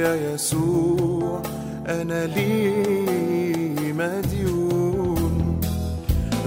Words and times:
يا 0.00 0.14
يسوع 0.34 1.42
أنا 1.88 2.26
لي 2.26 2.72
مديون. 3.92 5.60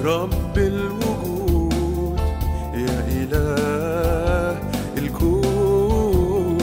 رب 0.04 0.58
الوجود 0.58 2.20
يا 2.74 3.00
إله 3.22 4.58
الكون. 4.98 6.58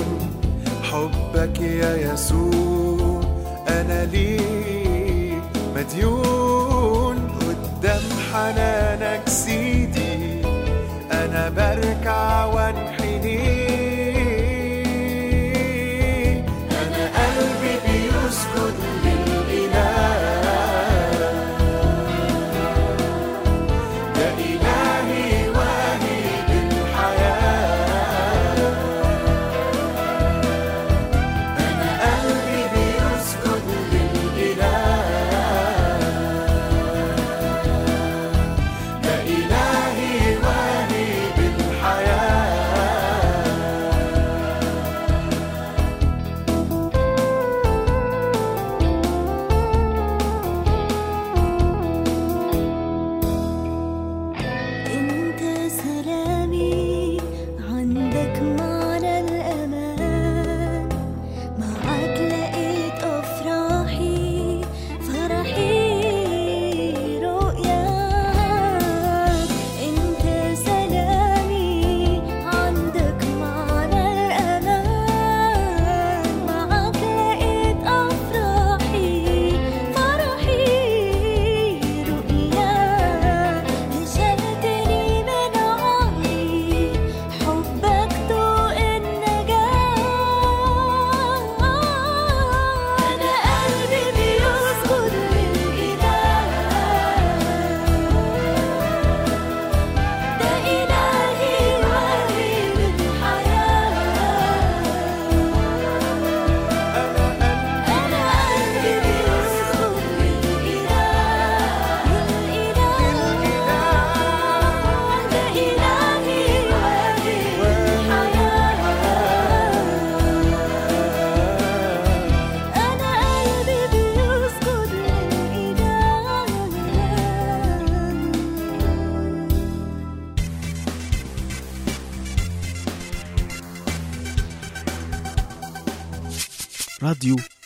حبك 0.82 1.60
يا 1.60 2.12
يسوع 2.12 3.20
أنا 3.68 4.04
لي 4.04 4.40
مديون. 5.76 7.16
قدام 7.40 8.06
حنانك 8.32 9.28
سيدي 9.28 10.42
أنا 11.12 11.48
بركع 11.48 12.44
وانحني 12.44 12.79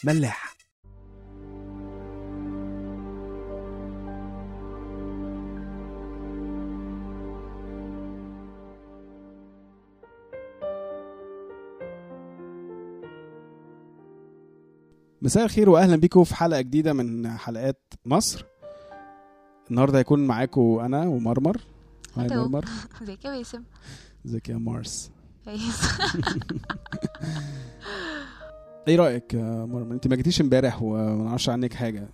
ملاح 0.05 0.55
مساء 15.23 15.45
الخير 15.45 15.71
واهلا 15.71 15.97
بيكم 15.97 16.25
في 16.25 16.35
حلقة 16.35 16.61
جديدة 16.61 16.93
من 16.93 17.29
حلقات 17.31 17.83
مصر. 18.07 18.45
النهارده 19.71 19.99
هيكون 19.99 20.27
معاكم 20.27 20.79
أنا 20.81 21.03
ومرمر. 21.09 21.61
هاي. 22.17 22.29
مرمر. 22.29 22.65
ازيك 23.03 23.25
يا 23.25 23.31
باسم؟ 23.31 23.63
ازيك 24.27 24.49
يا 24.49 24.57
مارس؟ 24.57 25.11
إيه 28.89 28.97
رأيك 28.97 29.35
يا 29.35 29.41
مرمر 29.65 29.93
انت 29.95 30.07
ما 30.09 30.17
جيتيش 30.17 30.41
امبارح 30.41 30.83
وما 30.83 31.25
نعرفش 31.25 31.49
عنك 31.49 31.73
حاجة. 31.75 32.09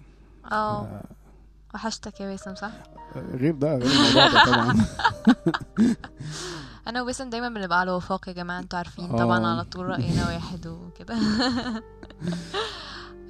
آه. 0.52 0.82
آه، 0.84 1.02
وحشتك 1.74 2.20
يا 2.20 2.26
باسم 2.26 2.54
صح؟ 2.54 2.72
غير 3.16 3.54
ده 3.54 3.76
غير 3.76 3.90
الموضوع 3.92 4.28
ده 4.28 4.44
طبعا. 4.52 4.76
أنا 6.88 7.02
وباسم 7.02 7.30
دايما 7.30 7.48
بنبقى 7.48 7.80
على 7.80 7.90
وفاق 7.90 8.28
يا 8.28 8.32
جماعة 8.32 8.58
أنتوا 8.60 8.78
عارفين 8.78 9.04
آه. 9.10 9.18
طبعا 9.18 9.46
على 9.46 9.64
طول 9.64 9.86
رأينا 9.86 10.26
واحد 10.26 10.66
وكده. 10.66 11.14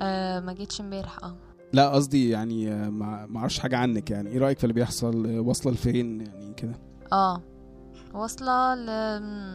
آه 0.02 0.40
ما 0.40 0.52
جيتش 0.52 0.80
امبارح 0.80 1.18
آه. 1.22 1.36
لا 1.72 1.90
قصدي 1.90 2.30
يعني 2.30 2.70
ما 2.90 3.38
أعرفش 3.38 3.58
حاجة 3.58 3.76
عنك 3.76 4.10
يعني. 4.10 4.30
إيه 4.30 4.38
رأيك 4.38 4.58
في 4.58 4.64
اللي 4.64 4.74
بيحصل؟ 4.74 5.26
واصلة 5.38 5.72
لفين 5.72 6.20
يعني 6.20 6.54
كده؟ 6.54 6.78
آه. 7.12 7.42
واصلة 8.14 8.74
ل... 8.74 8.88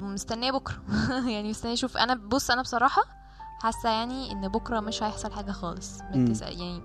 مستنية 0.03 0.51
بكرة. 0.51 0.81
يعني 1.29 1.49
مستنية 1.49 1.73
أشوف 1.73 1.97
أنا 1.97 2.15
بص 2.15 2.51
أنا 2.51 2.61
بصراحة 2.61 3.01
حاسة 3.65 3.89
يعني 3.89 4.31
إن 4.31 4.47
بكرة 4.47 4.79
مش 4.79 5.03
هيحصل 5.03 5.31
حاجة 5.31 5.51
خالص 5.51 5.99
يعني 6.41 6.81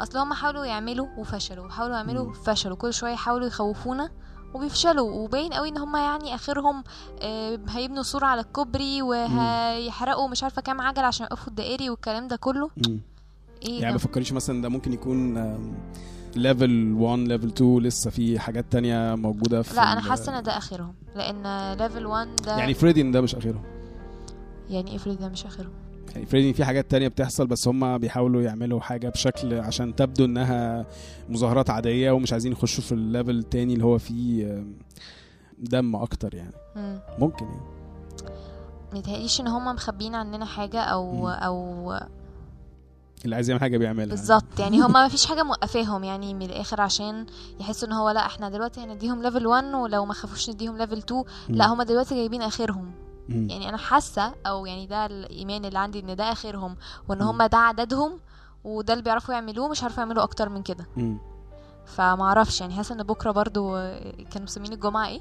أصل 0.00 0.18
هم 0.18 0.32
حاولوا 0.34 0.64
يعملوا 0.64 1.06
وفشلوا 1.18 1.68
حاولوا 1.70 1.96
يعملوا. 1.96 2.30
وفشلوا 2.30 2.76
كل 2.76 2.92
شوية 2.94 3.12
يحاولوا 3.12 3.46
يخوفونا 3.46 4.10
وبيفشلوا 4.54 5.10
وباين 5.10 5.52
قوي 5.52 5.68
إن 5.68 5.78
هم 5.78 5.96
يعني 5.96 6.34
آخرهم 6.34 6.84
آه، 7.22 7.58
هيبنوا 7.68 8.02
سور 8.02 8.24
على 8.24 8.40
الكوبري 8.40 9.02
وهيحرقوا 9.02 10.28
مش 10.28 10.42
عارفة 10.42 10.62
كام 10.62 10.80
عجل 10.80 11.04
عشان 11.04 11.26
يوقفوا 11.30 11.48
الدائري 11.48 11.90
والكلام 11.90 12.28
ده 12.28 12.36
كله. 12.36 12.70
مم. 12.88 13.00
إيه 13.62 13.80
يعني 13.80 13.92
ما 13.92 13.98
فكريش 13.98 14.32
مثلا 14.32 14.62
ده 14.62 14.68
ممكن 14.68 14.92
يكون 14.92 15.34
level 16.36 16.92
1 16.92 17.18
level 17.18 17.46
2 17.48 17.78
لسه 17.78 18.10
في 18.10 18.38
حاجات 18.38 18.64
تانية 18.72 19.14
موجودة 19.14 19.62
في 19.62 19.76
لا 19.76 19.82
أنا 19.92 20.00
ال- 20.00 20.10
حاسة 20.10 20.38
إن 20.38 20.42
ده 20.42 20.56
آخرهم 20.58 20.94
لأن 21.16 21.72
level 21.78 22.06
1 22.06 22.36
ده 22.36 22.56
يعني 22.56 22.74
already 22.74 23.02
ده 23.10 23.20
مش 23.20 23.34
آخرهم. 23.34 23.62
يعني 24.70 24.96
افرض 24.96 25.18
ده 25.18 25.28
مش 25.28 25.46
آخرهم؟ 25.46 25.72
يعني 26.14 26.26
already 26.26 26.52
في 26.52 26.64
حاجات 26.64 26.90
تانية 26.90 27.08
بتحصل 27.08 27.46
بس 27.46 27.68
هم 27.68 27.98
بيحاولوا 27.98 28.42
يعملوا 28.42 28.80
حاجة 28.80 29.08
بشكل 29.08 29.60
عشان 29.60 29.96
تبدو 29.96 30.24
إنها 30.24 30.86
مظاهرات 31.28 31.70
عادية 31.70 32.10
ومش 32.10 32.32
عايزين 32.32 32.52
يخشوا 32.52 32.84
في 32.84 32.92
ال 32.92 33.00
level 33.00 33.38
التاني 33.38 33.72
اللي 33.74 33.84
هو 33.84 33.98
فيه 33.98 34.64
دم 35.58 35.96
أكتر 35.96 36.34
يعني. 36.34 36.54
مم. 36.76 37.00
ممكن 37.18 37.44
يعني. 37.46 37.60
متهيأليش 38.92 39.40
إن 39.40 39.48
هم 39.48 39.64
مخبيين 39.74 40.14
عننا 40.14 40.44
حاجة 40.44 40.80
أو 40.80 41.12
مم. 41.12 41.26
أو 41.26 41.92
اللي 43.24 43.34
عايز 43.36 43.50
يعمل 43.50 43.60
حاجة 43.60 43.78
بيعملها. 43.78 44.06
بالظبط. 44.06 44.58
يعني 44.58 44.80
هما 44.82 44.88
ما 45.02 45.08
فيش 45.08 45.26
حاجة 45.26 45.42
موقفاهم 45.42 46.04
يعني 46.04 46.34
من 46.34 46.42
الآخر 46.42 46.80
عشان 46.80 47.26
يحسوا 47.60 47.88
إن 47.88 47.92
هو 47.92 48.10
لأ 48.10 48.26
إحنا 48.26 48.48
دلوقتي 48.48 48.80
هنديهم 48.80 49.22
level 49.22 49.46
1 49.46 49.64
ولو 49.64 50.04
ما 50.04 50.14
خافوش 50.14 50.50
نديهم 50.50 50.76
level 50.76 50.98
2 50.98 51.24
لأ 51.48 51.66
هما 51.66 51.84
دلوقتي 51.84 52.14
جايبين 52.14 52.42
آخرهم. 52.42 52.90
يعني 53.28 53.68
أنا 53.68 53.76
حاسة 53.76 54.34
أو 54.46 54.66
يعني 54.66 54.86
ده 54.86 55.06
الإيمان 55.06 55.64
اللي 55.64 55.78
عندي 55.78 56.00
إن 56.00 56.16
ده 56.16 56.32
آخرهم 56.32 56.76
وإن. 57.08 57.22
هما 57.22 57.46
ده 57.46 57.58
عددهم 57.58 58.20
وده 58.64 58.92
اللي 58.92 59.04
بيعرفوا 59.04 59.34
يعملوه 59.34 59.68
مش 59.68 59.82
عارفوا 59.82 59.98
يعملوا 60.02 60.22
أكتر 60.22 60.48
من 60.48 60.62
كده. 60.62 60.86
أعرفش 62.24 62.60
يعني 62.60 62.74
حاسة 62.74 62.94
إن 62.94 63.02
بكرة 63.02 63.30
برضو 63.30 63.72
كانوا 64.30 64.42
مسمين 64.42 64.72
الجمعة 64.72 65.06
إيه؟ 65.06 65.20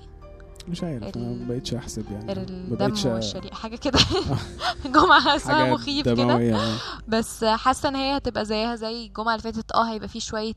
مش 0.67 0.83
عارف 0.83 1.17
ما 1.17 1.45
بقتش 1.49 1.73
أحسب 1.73 2.11
يعني. 2.11 2.31
الدم 2.31 2.75
بقتش 2.75 3.05
والشريعه 3.05 3.55
حاجة 3.55 3.75
كده. 3.75 3.99
جمعة 4.95 5.35
اسمها 5.35 5.73
مخيف 5.73 6.09
كده. 6.09 6.33
آه. 6.33 6.77
بس 7.07 7.43
حاسة 7.43 7.89
إن 7.89 7.95
هي 7.95 8.17
هتبقى 8.17 8.45
زيها 8.45 8.75
زي 8.75 9.05
الجمعة 9.05 9.35
اللي 9.35 9.43
فاتت. 9.43 9.71
آه 9.71 9.83
هيبقى 9.91 10.07
فيه 10.07 10.19
شوية 10.19 10.53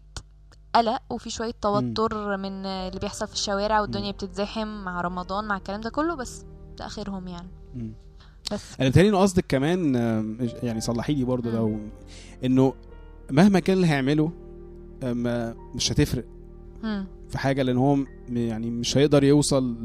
قلق 0.74 1.02
وفي 1.10 1.30
شوية 1.30 1.52
توتر 1.62 2.36
من 2.36 2.66
اللي 2.66 3.00
بيحصل 3.00 3.26
في 3.26 3.34
الشوارع 3.34 3.80
والدنيا 3.80 4.12
بتتزحم 4.12 4.68
مع 4.84 5.00
رمضان 5.00 5.44
مع 5.44 5.56
الكلام 5.56 5.80
ده 5.80 5.90
كله. 5.90 6.14
بس 6.14 6.44
ده 6.80 6.86
اخرهم 6.86 7.28
يعني. 7.28 7.48
بس 8.52 8.80
أنا 8.80 8.88
بتهيألي 8.88 9.08
انه 9.08 9.18
قصدك 9.18 9.44
كمان 9.48 9.94
يعني 10.62 10.80
صلحي 10.80 11.14
لي 11.14 11.24
برضه. 11.24 11.50
لو 11.50 11.78
إنه 12.44 12.74
مهما 13.30 13.58
كان 13.60 13.76
اللي 13.76 13.86
هيعمله 13.86 14.32
مش 15.74 15.92
هتفرق 15.92 16.24
مم. 16.82 17.06
في 17.30 17.38
حاجة 17.38 17.62
لأن 17.62 17.76
هو 17.76 17.94
م- 17.96 18.06
يعني 18.28 18.70
مش 18.70 18.96
هيقدر 18.96 19.24
يوصل 19.24 19.76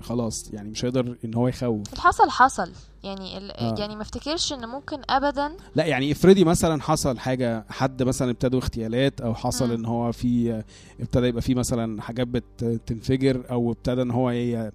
خلاص 0.00 0.50
يعني 0.52 0.70
مش 0.70 0.84
هيقدر 0.84 1.16
إن 1.24 1.34
هو 1.34 1.48
يخوف 1.48 1.88
اللي 1.92 2.00
حصل 2.00 2.30
حصل 2.30 2.72
يعني 3.02 3.38
ال... 3.38 3.50
آه. 3.50 3.74
يعني 3.78 3.96
ما 3.96 4.02
افتكرش 4.02 4.52
إن 4.52 4.68
ممكن 4.68 4.98
ابدا 5.10 5.52
لا 5.74 5.84
يعني 5.84 6.12
افرضي 6.12 6.44
مثلا 6.44 6.82
حصل 6.82 7.18
حاجة 7.18 7.64
حد 7.68 8.02
مثلا 8.02 8.30
ابتدوا 8.30 8.60
اغتيالات 8.60 9.20
أو 9.20 9.34
حصل 9.34 9.66
مم. 9.68 9.72
إن 9.74 9.84
هو 9.84 10.12
في 10.12 10.62
ابتدى 11.00 11.26
يبقى 11.26 11.42
في 11.42 11.54
مثلا 11.54 12.02
حاجات 12.02 12.26
بتنفجر 12.28 13.42
أو 13.50 13.72
ابتدى 13.72 14.02
إن 14.02 14.10
هو 14.10 14.30
ي... 14.30 14.70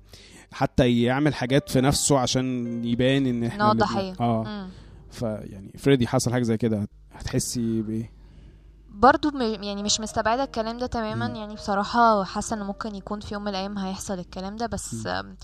حتى 0.52 1.02
يعمل 1.02 1.36
حاجات 1.36 1.70
في 1.70 1.82
نفسه 1.82 2.20
عشان 2.20 2.84
يبان 2.86 3.26
إن 3.26 3.44
إحنا 3.44 3.74
بن- 3.74 3.80
ضحية. 3.80 4.14
آه. 4.20 4.68
فيعني 5.12 5.72
افرضي 5.76 6.08
حصل 6.08 6.32
حاجة 6.34 6.44
زي 6.44 6.58
كده 6.58 6.88
هتحسي 7.14 7.82
بإيه 7.82 8.12
برضو 8.92 9.30
م... 9.32 9.42
يعني 9.42 9.84
مش 9.84 10.00
مستبعدة 10.00 10.44
الكلام 10.44 10.78
ده 10.78 10.86
تماما 10.88 11.28
مم. 11.28 11.36
يعني 11.36 11.56
بصراحة 11.56 12.24
حاسة 12.24 12.56
إن 12.56 12.64
ممكن 12.64 12.96
يكون 12.96 13.20
في 13.20 13.34
يوم 13.34 13.44
من 13.44 13.48
الأيام 13.50 13.78
هيحصل 13.78 14.20
الكلام 14.20 14.56
ده 14.56 14.66
بس. 14.66 15.08
آم، 15.08 15.38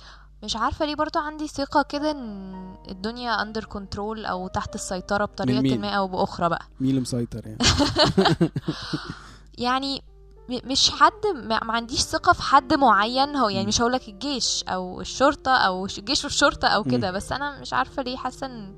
مش 0.43 0.55
عارفة 0.55 0.85
ليه 0.85 0.95
برضو 0.95 1.19
عندي 1.19 1.47
ثقة 1.47 1.83
كده 1.89 2.11
إن 2.11 2.53
الدنيا 2.89 3.41
under 3.41 3.65
control 3.65 4.25
أو 4.25 4.47
تحت 4.47 4.75
السيطرة 4.75 5.25
بطريقة 5.25 5.61
مين؟ 5.61 5.81
ما 5.81 5.89
أو 5.89 6.07
بأخرى 6.07 6.49
بقى 6.49 6.65
مين 6.79 6.89
اللي 6.89 7.01
مسيطر 7.01 7.41
يعني 7.47 7.57
يعني 9.57 9.97
م- 9.97 10.01
مش 10.49 10.91
حد 10.91 11.27
ما 11.43 11.73
عنديش 11.73 11.99
ثقة 12.01 12.33
في 12.33 12.41
حد 12.41 12.73
معين 12.73 13.35
هو 13.35 13.49
يعني. 13.49 13.67
مش 13.67 13.81
هقولك 13.81 14.07
الجيش 14.07 14.63
أو 14.67 15.01
الشرطة 15.01 15.51
أو 15.51 15.85
الجيش 15.85 16.23
والشرطة 16.23 16.67
أو. 16.67 16.83
كده 16.83 17.11
بس 17.11 17.31
أنا 17.31 17.59
مش 17.59 17.73
عارفة 17.73 18.03
ليه 18.03 18.17
حاسة 18.17 18.47
إن 18.47 18.75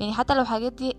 يعني 0.00 0.12
حتى 0.12 0.34
لو 0.34 0.40
الحاجات 0.42 0.72
دي 0.72 0.96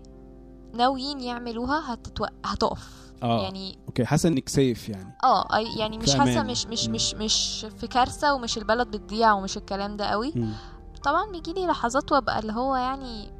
ناويين 0.74 1.20
يعملوها 1.20 1.94
هتتو... 1.94 2.26
هتقف 2.44 2.88
آه 3.22 3.42
يعني 3.42 3.78
okay 3.88 4.04
حاسة 4.04 4.28
إنك 4.28 4.48
safe 4.48 4.88
يعني 4.88 5.16
آه 5.24 5.46
يعني 5.78 5.98
مش 5.98 6.14
أمان. 6.14 6.46
مش 6.46 6.66
مش. 6.66 6.88
مش 6.88 7.14
مش 7.14 7.66
في 7.78 7.86
كارثة 7.86 8.34
ومش 8.34 8.58
البلد 8.58 8.90
بتضيع 8.90 9.32
ومش 9.32 9.56
الكلام 9.56 9.96
ده 9.96 10.04
قوي 10.06 10.32
مم. 10.36 10.52
طبعا 11.04 11.30
بيجيلي 11.30 11.66
لحظات 11.66 12.12
وأبقى 12.12 12.38
اللي 12.38 12.52
هو 12.52 12.76
يعني 12.76 13.32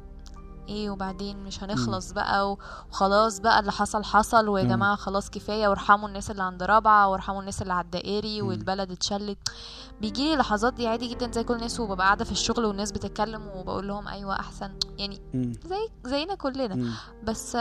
إيه 0.69 0.89
وبعدين 0.89 1.43
مش 1.43 1.63
هنخلص 1.63 2.11
بقى 2.11 2.51
وخلاص 2.91 3.39
بقى 3.39 3.59
اللي 3.59 3.71
حصل 3.71 4.03
حصل 4.03 4.49
ويا. 4.49 4.63
جماعة 4.63 4.95
خلاص 4.95 5.29
كفاية 5.29 5.67
وارحموا 5.67 6.07
الناس 6.07 6.31
اللي 6.31 6.43
عند 6.43 6.63
رابعة 6.63 7.07
وارحموا 7.07 7.39
الناس 7.39 7.61
اللي 7.61 7.73
على 7.73 7.85
الدائري. 7.85 8.41
والبلد 8.41 8.91
اتشلت 8.91 9.37
بيجيلي 10.01 10.35
لحظات 10.35 10.73
دي 10.73 10.87
عادي 10.87 11.07
جدا 11.07 11.31
زي 11.31 11.43
كل 11.43 11.53
الناس 11.55 11.79
وببقى 11.79 12.05
قاعدة 12.05 12.25
في 12.25 12.31
الشغل 12.31 12.65
والناس 12.65 12.91
بتتكلم 12.91 13.47
وبقول 13.55 13.87
لهم 13.87 14.07
أيوه 14.07 14.39
أحسن 14.39 14.71
يعني. 14.97 15.21
زي 15.65 15.89
زينا 16.05 16.35
كلنا. 16.35 16.93
بس 17.23 17.57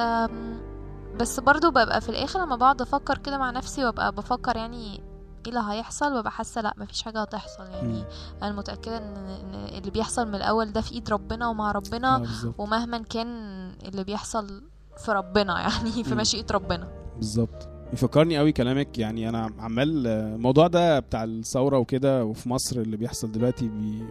بس 1.20 1.40
برضو 1.40 1.70
ببقى 1.70 2.00
في 2.00 2.08
الآخر 2.08 2.40
لما 2.42 2.56
بقعد 2.56 2.80
أفكر 2.80 3.18
كده 3.18 3.38
مع 3.38 3.50
نفسي 3.50 3.84
وأبقى 3.84 4.12
بفكر 4.12 4.56
يعني 4.56 5.03
إيه 5.46 5.58
اللي 5.58 5.72
هيحصل؟ 5.72 6.18
ببقى 6.20 6.30
حاسة 6.30 6.60
لأ 6.60 6.74
مفيش 6.76 7.02
حاجة 7.02 7.20
هتحصل. 7.22 7.62
يعني. 7.66 8.04
أنا 8.42 8.52
متأكدة 8.52 8.98
إن 8.98 9.16
اللي 9.78 9.90
بيحصل 9.90 10.28
من 10.28 10.34
الأول 10.34 10.72
ده 10.72 10.80
في 10.80 10.92
إيد 10.92 11.10
ربنا 11.10 11.48
ومع 11.48 11.72
ربنا 11.72 12.18
بالظبط. 12.18 12.54
ومهما 12.58 12.98
كان 12.98 13.28
اللي 13.84 14.04
بيحصل 14.04 14.62
في 15.04 15.12
ربنا 15.12 15.60
يعني 15.60 16.04
في. 16.04 16.14
مشيئة 16.14 16.46
ربنا. 16.50 16.88
بالظبط. 17.16 17.68
يفكرني 17.92 18.38
قوي 18.38 18.52
كلامك 18.52 18.98
يعني 18.98 19.28
أنا 19.28 19.50
عمال 19.58 20.06
الموضوع 20.06 20.66
ده 20.66 20.98
بتاع 20.98 21.24
الثورة 21.24 21.78
وكده 21.78 22.24
وفي 22.24 22.48
مصر 22.48 22.76
اللي 22.80 22.96
بيحصل 22.96 23.32
دلوقتي 23.32 23.68
بي 23.68 24.04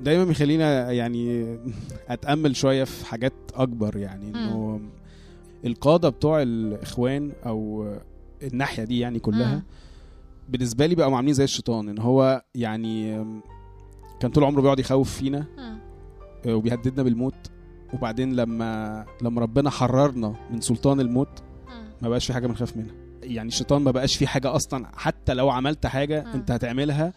دايما 0.00 0.24
بيخلينا 0.24 0.90
يعني 0.92 1.58
أتأمل 2.08 2.56
شوية 2.56 2.84
في 2.84 3.06
حاجات 3.06 3.32
أكبر. 3.54 3.96
يعني 3.96 4.28
إنه 4.30 4.80
القادة 5.64 6.08
بتوع 6.08 6.42
الإخوان 6.42 7.32
أو 7.46 7.88
الناحية 8.42 8.84
دي 8.84 8.98
يعني 8.98 9.18
كلها. 9.18 9.62
بالنسبة 10.48 10.86
لي 10.86 10.94
بقوا 10.94 11.16
عاملين 11.16 11.34
زي 11.34 11.44
الشيطان 11.44 11.88
إن 11.88 11.98
هو 11.98 12.44
يعني 12.54 13.24
كان 14.20 14.30
طول 14.30 14.44
عمره 14.44 14.60
بيقعد 14.60 14.78
يخوف 14.80 15.16
فينا 15.16 15.46
مم. 15.58 15.78
وبيهددنا 16.54 17.02
بالموت 17.02 17.34
وبعدين 17.94 18.36
لما 18.36 19.04
لما 19.22 19.40
ربنا 19.40 19.70
حررنا 19.70 20.34
من 20.50 20.60
سلطان 20.60 21.00
الموت. 21.00 21.42
ما 22.02 22.08
بقاش 22.08 22.26
في 22.26 22.32
حاجة 22.32 22.46
بنخاف 22.46 22.76
منها 22.76 22.94
يعني 23.22 23.48
الشيطان 23.48 23.82
ما 23.82 23.90
بقاش 23.90 24.16
في 24.16 24.26
حاجة 24.26 24.56
أصلا 24.56 24.86
حتى 24.96 25.34
لو 25.34 25.50
عملت 25.50 25.86
حاجة. 25.86 26.34
أنت 26.34 26.50
هتعملها 26.50 27.12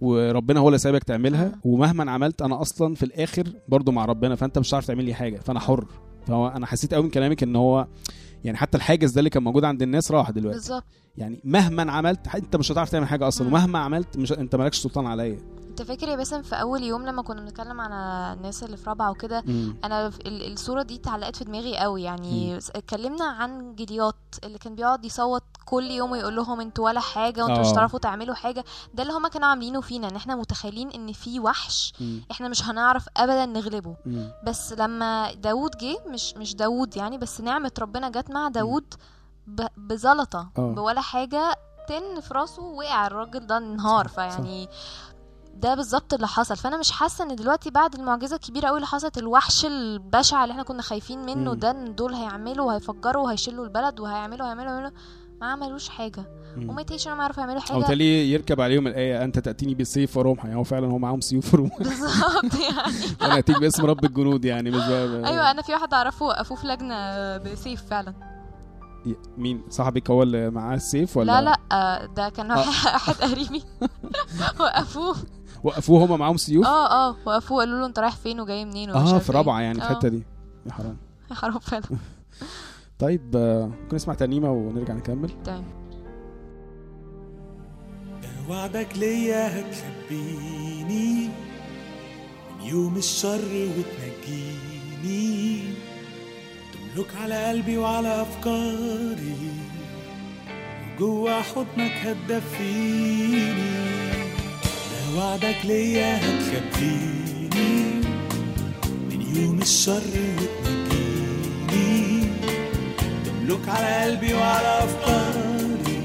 وربنا 0.00 0.60
هو 0.60 0.68
اللي 0.68 0.78
سايبك 0.78 1.04
تعملها. 1.04 1.52
ومهما 1.64 2.10
عملت 2.10 2.42
أنا 2.42 2.60
أصلا 2.60 2.94
في 2.94 3.02
الآخر 3.02 3.44
برضو 3.68 3.92
مع 3.92 4.04
ربنا 4.04 4.34
فأنت 4.34 4.58
مش 4.58 4.68
هتعرف 4.70 4.86
تعمل 4.86 5.04
لي 5.04 5.14
حاجة 5.14 5.36
فأنا 5.38 5.60
حر 5.60 5.86
فهو 6.26 6.48
أنا 6.48 6.66
حسيت 6.66 6.94
قوي 6.94 7.02
من 7.04 7.10
كلامك 7.10 7.42
إن 7.42 7.56
هو 7.56 7.86
يعني 8.46 8.58
حتى 8.58 8.76
الحاجز 8.76 9.10
ده 9.12 9.18
اللي 9.18 9.30
كان 9.30 9.42
موجود 9.42 9.64
عند 9.64 9.82
الناس 9.82 10.10
راح 10.10 10.30
دلوقتي. 10.30 10.58
بالظبط. 10.58 10.84
يعني 11.16 11.40
مهما 11.44 11.92
عملت 11.92 12.34
انت 12.34 12.56
مش 12.56 12.72
هتعرف 12.72 12.90
تعمل 12.90 13.06
حاجة 13.06 13.28
أصلا. 13.28 13.46
ومهما 13.46 13.78
عملت 13.78 14.16
مش 14.16 14.32
انت 14.32 14.56
مالكش 14.56 14.78
سلطان 14.78 15.06
عليا. 15.06 15.38
انت 15.80 15.88
فاكر 15.88 16.08
يا 16.08 16.16
باسم 16.16 16.42
في 16.42 16.54
أول 16.60 16.82
يوم 16.82 17.06
لما 17.06 17.22
كنا 17.22 17.40
بنتكلم 17.40 17.80
على 17.80 18.32
الناس 18.36 18.62
اللي 18.62 18.76
في 18.76 18.90
رابعة 18.90 19.10
وكده. 19.10 19.44
أنا 19.84 20.12
الصورة 20.26 20.82
دي 20.82 20.94
اتعلقت 20.94 21.36
في 21.36 21.44
دماغي 21.44 21.76
قوي 21.78 22.02
يعني 22.02 22.56
اتكلمنا 22.56 23.24
عن 23.24 23.74
جديات 23.74 24.14
اللي 24.44 24.58
كان 24.58 24.74
بيقعد 24.74 25.04
يصوت 25.04 25.42
كل 25.64 25.84
يوم 25.90 26.10
ويقول 26.10 26.36
لهم 26.36 26.60
أنتوا 26.60 26.84
ولا 26.84 27.00
حاجة 27.00 27.44
وانتوا 27.44 27.60
مش 27.62 27.66
آه. 27.68 27.72
هتعرفوا 27.72 27.98
تعملوا 27.98 28.34
حاجة 28.34 28.64
ده 28.94 29.02
اللي 29.02 29.12
هما 29.14 29.28
كانوا 29.28 29.48
عاملينه 29.48 29.80
فينا 29.80 30.08
إن 30.08 30.16
إحنا 30.16 30.36
متخيلين 30.36 30.90
إن 30.90 31.12
في 31.12 31.40
وحش 31.40 31.92
مم. 32.00 32.20
إحنا 32.30 32.48
مش 32.48 32.64
هنعرف 32.64 33.06
ابدا 33.16 33.46
نغلبه 33.46 33.96
مم. 34.06 34.30
بس 34.46 34.72
لما 34.72 35.32
داوود 35.32 35.70
جه 35.80 35.96
مش 36.06 36.34
مش 36.36 36.54
داوود 36.54 36.96
يعني 36.96 37.18
بس 37.18 37.40
نعمة 37.40 37.72
ربنا 37.78 38.08
جت 38.08 38.30
مع 38.30 38.48
داوود 38.48 38.94
ب- 39.46 39.66
بزلطة 39.76 40.48
آه. 40.58 40.72
بولا 40.72 41.00
حاجة 41.00 41.54
تن 41.88 42.20
في 42.20 42.34
راسه 42.34 42.62
وقع 42.62 43.06
الراجل 43.06 43.46
ده 43.46 43.56
انهار 43.56 44.08
فيعني 44.08 44.68
ده 45.62 45.74
بالظبط 45.74 46.14
اللي 46.14 46.26
حصل. 46.28 46.56
فأنا 46.56 46.76
مش 46.76 46.90
حاسة 46.90 47.24
إن 47.24 47.36
دلوقتي 47.36 47.70
بعد 47.70 47.94
المعجزة 47.94 48.36
الكبيرة 48.36 48.66
قوي 48.68 48.76
اللي 48.76 48.86
حصلت 48.86 49.18
الوحش 49.18 49.64
البشع 49.66 50.42
اللي 50.44 50.52
إحنا 50.52 50.62
كنا 50.62 50.82
خايفين 50.82 51.26
منه. 51.26 51.54
ده 51.54 51.70
إن 51.70 51.94
دول 51.94 52.14
هيعملوا 52.14 52.66
وهيفجروا 52.66 53.24
وهيشيلوا 53.24 53.64
البلد 53.64 54.00
وهيعملوا 54.00 54.42
وهيعملوا 54.42 54.70
وهيعملوا 54.70 54.90
ما 55.40 55.46
عملوش 55.46 55.88
حاجة. 55.88 56.24
وما 56.56 56.80
يتهيأش 56.80 57.06
انهم 57.06 57.20
يعرفوا 57.20 57.42
يعملوا 57.42 57.60
أو 57.70 57.74
حاجة 57.74 57.86
تالي 57.86 58.30
يركب 58.32 58.60
عليهم 58.60 58.86
الآية 58.86 59.24
أنت 59.24 59.38
تأتيني 59.38 59.74
بالسيف 59.74 60.16
ورمح 60.16 60.44
يعني 60.44 60.56
هو 60.56 60.64
فعلا 60.64 60.86
هو 60.86 60.98
معاهم 60.98 61.20
سيوف 61.20 61.54
ورمح 61.54 61.78
بالظبط 61.82 62.54
يعني. 62.54 62.92
أنا 63.22 63.38
أتيك 63.38 63.60
باسم 63.60 63.86
رب 63.86 64.04
الجنود 64.04 64.44
يعني 64.44 64.70
مش 64.70 64.88
بقى 64.88 65.28
أيوه 65.30 65.50
أنا 65.50 65.62
في 65.62 65.72
واحد 65.72 65.94
أعرفه 65.94 66.26
وقفوه 66.26 66.56
في 66.56 66.66
لجنة 66.66 67.36
بسيف 67.36 67.82
فعلا. 67.90 68.14
مين؟ 69.38 69.62
صاحبك 69.70 70.10
هو 70.10 70.22
اللي 70.22 70.50
معاه 70.50 70.76
السيف 70.76 71.16
ولا؟ 71.16 71.32
لا 71.32 71.42
لا 71.42 71.58
آه، 71.72 72.06
ده 72.06 72.28
كان 72.28 72.50
آه. 72.50 72.58
واحد 72.58 73.14
قريبي. 73.30 73.62
وقفوه. 74.60 75.16
وقفوه 75.66 76.04
هما 76.04 76.16
معاهم 76.16 76.36
سيوف؟ 76.36 76.66
آه 76.66 76.86
آه 76.90 77.16
وقفوه 77.26 77.58
قالوا 77.58 77.78
له 77.80 77.86
انت 77.86 77.98
رايح 77.98 78.16
فين 78.16 78.40
وجاي 78.40 78.64
منين 78.64 78.90
ومش 78.90 79.12
آه 79.12 79.18
في 79.18 79.30
إيه. 79.30 79.36
رابعه 79.36 79.60
يعني 79.60 79.80
في 79.80 79.86
آه. 79.86 79.90
الحته 79.90 80.08
دي. 80.08 80.22
يا 80.66 80.72
حرام. 80.72 80.96
يا 81.30 81.34
حرام 81.34 81.58
فعلا. 81.58 81.84
طيب 82.98 83.36
آه، 83.36 83.66
ممكن 83.66 83.96
نسمع 83.96 84.14
ترنيمه 84.14 84.50
ونرجع 84.50 84.94
نكمل؟ 84.94 85.30
تمام. 85.44 85.64
وعدك 88.48 88.88
ليا 88.96 89.60
هتخبيني 89.60 91.28
من 92.60 92.66
يوم 92.66 92.96
الشر 92.96 93.68
وتنجيني. 93.78 95.60
تملك 96.72 97.16
على 97.22 97.48
قلبي 97.48 97.78
وعلى 97.78 98.22
أفكاري 98.22 99.36
وجوا 100.96 101.40
حضنك 101.42 101.92
هتدفيني. 101.92 103.76
وعدك 105.16 105.56
ليا 105.64 106.16
هتخبيني 106.16 107.82
من 109.10 109.20
يوم 109.36 109.58
الشر 109.62 110.02
وتنجيني 110.38 112.22
تملك 113.24 113.68
على 113.68 114.04
قلبي 114.04 114.34
وعلى 114.34 114.84
أفكاري. 114.84 116.00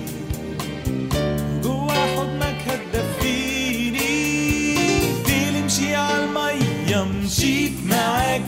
جوا 1.63 1.91
حضنك 1.91 2.61
هتدفيني. 2.67 4.05
دي 5.25 5.61
مشي 5.65 5.95
على 5.95 6.23
المية 6.23 7.03
مشيت 7.03 7.73
معاك. 7.89 8.41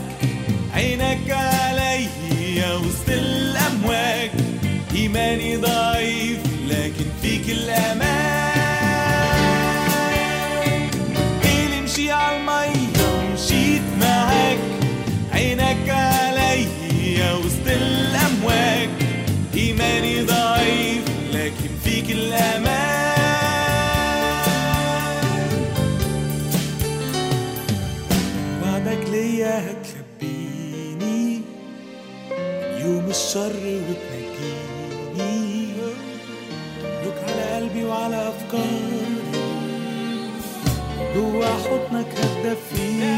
عينك 0.74 1.32
عليا 1.32 2.74
وسط 2.74 3.10
الأمواج. 3.10 4.29
إيماني 4.96 5.58
ضعيف 5.58 6.39
لكن 6.67 7.05
فيك 7.22 7.50
الأمان. 7.50 8.43
الشر 33.34 33.66
وتنجيني. 33.90 35.42
تملك 36.82 37.20
على 37.30 37.46
قلبي 37.56 37.84
وعلى 37.86 38.20
أفكاري. 38.30 39.16
جوا 41.16 41.46
حضنك 41.46 42.12
هتدفيني. 42.20 43.13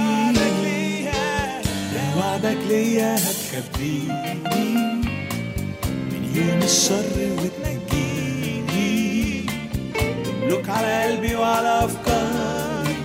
وعدك 2.17 2.62
ليا 2.69 3.15
هتخبيني 3.15 4.41
من 6.12 6.24
يوم 6.36 6.62
الشر 6.63 7.17
وتنجيني. 7.39 8.86
تملك 10.25 10.69
على 10.69 11.03
قلبي 11.03 11.36
وعلى 11.36 11.86
أفكاري. 11.86 12.95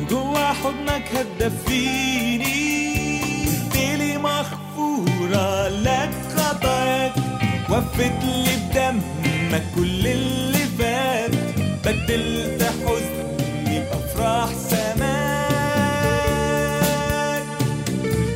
وجوا 0.00 0.52
حضنك 0.60 1.08
هتدفيني. 1.16 2.55
مغفورة 5.26 5.68
لك 5.68 6.10
خطاياك 6.36 7.12
وفت 7.70 8.24
لي 8.24 8.56
بدمك 8.70 9.62
كل 9.74 10.06
اللي 10.06 10.58
فات. 10.78 11.30
بدلت 11.84 12.62
حزني 12.62 13.80
بأفراح 13.80 14.48
سماك 14.70 15.06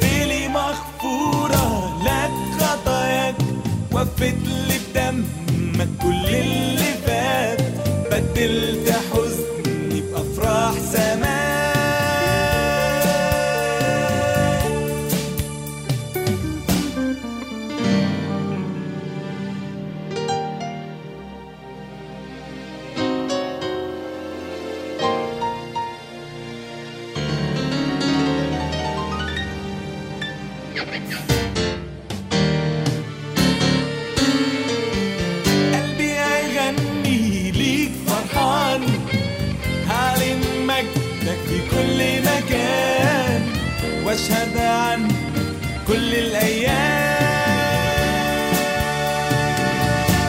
ليلي 0.02 0.48
مغفورة 0.48 1.94
لك 2.04 2.62
خطاياك 2.62 3.36
وفت 3.92 4.38
لي 4.44 4.78
بدمك 4.94 5.88
كل 6.02 6.26
اللي 6.34 6.94
فات. 7.06 7.60
بدلت 8.10 8.88
حزني 8.90 9.09
واشهد 44.20 44.56
عنك 44.56 45.12
كل 45.88 46.14
الأيام. 46.14 47.20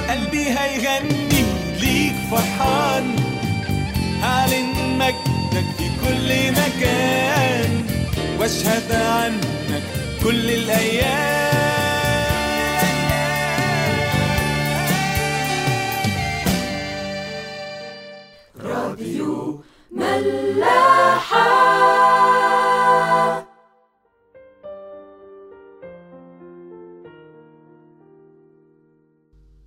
قلبي 0.10 0.46
هيغني 0.50 1.44
ليك 1.82 2.16
فرحان. 2.32 3.16
هعلن 4.22 4.98
مجدك 4.98 5.66
في 5.78 5.90
كل 6.06 6.52
مكان؟ 6.52 7.86
وأشهد 8.40 8.92
عنك 8.92 9.84
كل 10.24 10.52
الأيام. 10.52 11.81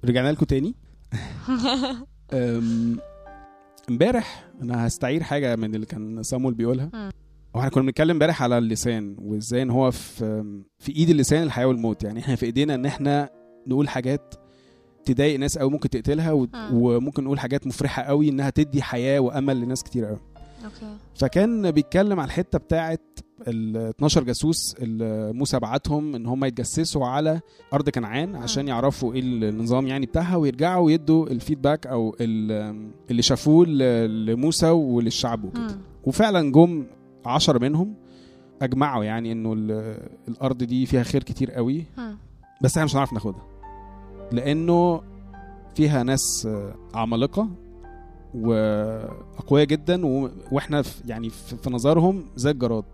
رجعنا 0.04 0.32
لكم 0.32 0.44
تاني. 0.46 0.74
امبارح 3.90 4.44
أنا 4.62 4.86
هستعير 4.86 5.22
حاجة 5.22 5.56
من 5.56 5.74
اللي 5.74 5.86
كان 5.86 6.22
صامويل 6.22 6.54
بيقولها. 6.54 6.90
مم. 6.94 7.10
وإحنا 7.54 7.70
كنا 7.70 7.82
بنتكلم 7.82 8.10
امبارح 8.10 8.42
على 8.42 8.58
اللسان 8.58 9.16
وإزاي 9.18 9.62
إن 9.62 9.70
هو 9.70 9.90
في 9.90 10.44
في 10.78 10.92
إيد 10.96 11.10
اللسان 11.10 11.42
الحياة 11.42 11.66
والموت. 11.66 12.04
يعني 12.04 12.20
إحنا 12.20 12.36
في 12.36 12.46
إيدينا 12.46 12.74
إن 12.74 12.86
إحنا 12.86 13.30
نقول 13.66 13.88
حاجات 13.88 14.34
تضايق 15.04 15.38
ناس 15.38 15.58
أو 15.58 15.70
ممكن 15.70 15.90
تقتلها 15.90 16.32
و... 16.32 16.46
مم. 16.54 16.68
وممكن 16.72 17.24
نقول 17.24 17.40
حاجات 17.40 17.66
مفرحة 17.66 18.02
قوي 18.02 18.28
إنها 18.28 18.50
تدي 18.50 18.82
حياة 18.82 19.20
وأمل 19.20 19.60
لناس 19.60 19.82
كتير 19.82 20.04
قوي 20.04 20.20
أوكي. 20.64 20.96
فكان 21.14 21.70
بيتكلم 21.70 22.20
على 22.20 22.26
الحتة 22.26 22.58
بتاعه 22.58 22.98
ال 23.48 23.76
12 23.76 24.24
جاسوس 24.24 24.74
اللي 24.78 25.32
موسى 25.32 25.58
بعتهم 25.58 26.14
إن 26.14 26.26
هم 26.26 26.44
يتجسسوا 26.44 27.06
على 27.06 27.40
أرض 27.72 27.88
كنعان 27.90 28.36
عشان 28.36 28.68
يعرفوا 28.68 29.14
إيه 29.14 29.20
النظام 29.20 29.86
يعني 29.86 30.06
بتاعها 30.06 30.36
ويرجعوا 30.36 30.90
يدوا 30.90 31.26
الفيدباك 31.26 31.86
أو 31.86 32.16
ال- 32.20 32.90
اللي 33.10 33.22
شافوه 33.22 33.66
لموسى 33.66 34.70
وللشعب 34.70 35.44
وكده 35.44 35.60
مم. 35.62 35.80
وفعلا 36.04 36.52
جم 36.52 36.86
عشرة 37.26 37.58
منهم 37.58 37.94
أجمعوا 38.62 39.04
يعني 39.04 39.32
إنه 39.32 39.52
ال- 39.52 40.08
الأرض 40.28 40.58
دي 40.64 40.86
فيها 40.86 41.02
خير 41.02 41.22
كتير 41.22 41.50
قوي 41.50 41.84
مم. 41.98 42.16
بس 42.62 42.70
إحنا 42.70 42.84
مش 42.84 42.94
هنعرف 42.94 43.12
ناخدها 43.12 43.42
لأنه 44.32 45.00
فيها 45.74 46.02
ناس 46.02 46.46
آه، 46.46 46.74
عمالقة 46.94 47.48
وأقوياء 48.34 49.66
جدا. 49.66 50.06
وإحنا 50.52 50.82
في 50.82 51.02
يعني 51.08 51.30
في 51.30 51.70
نظرهم 51.70 52.24
زي 52.36 52.50
الجراد. 52.50 52.84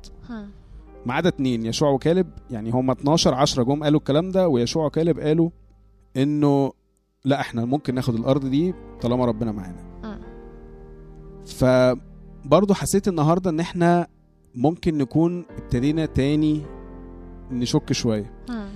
ما 1.06 1.14
عدا 1.14 1.28
اتنين 1.28 1.66
يشوع 1.66 1.90
وكالب 1.90 2.26
يعني 2.50 2.70
هم 2.70 2.90
12 2.90 3.34
10 3.34 3.62
جم 3.62 3.82
قالوا 3.84 3.98
الكلام 3.98 4.30
ده 4.30 4.48
ويشوع 4.48 4.86
وكالب 4.86 5.18
قالوا 5.20 5.50
إنه 6.16 6.72
لا 7.24 7.40
إحنا 7.40 7.64
ممكن 7.64 7.94
ناخد 7.94 8.14
الأرض 8.14 8.46
دي 8.46 8.74
طالما 9.00 9.24
ربنا 9.24 9.52
معانا 9.52 9.82
مم. 10.04 10.20
فبرضه 11.46 12.74
حسيت 12.74 13.08
النهارده 13.08 13.50
إن 13.50 13.60
إحنا 13.60 14.06
ممكن 14.54 14.98
نكون 14.98 15.44
ابتدينا 15.58 16.06
تاني 16.06 16.62
نشك 17.50 17.92
شوية 17.92 18.32
مم. 18.48 18.68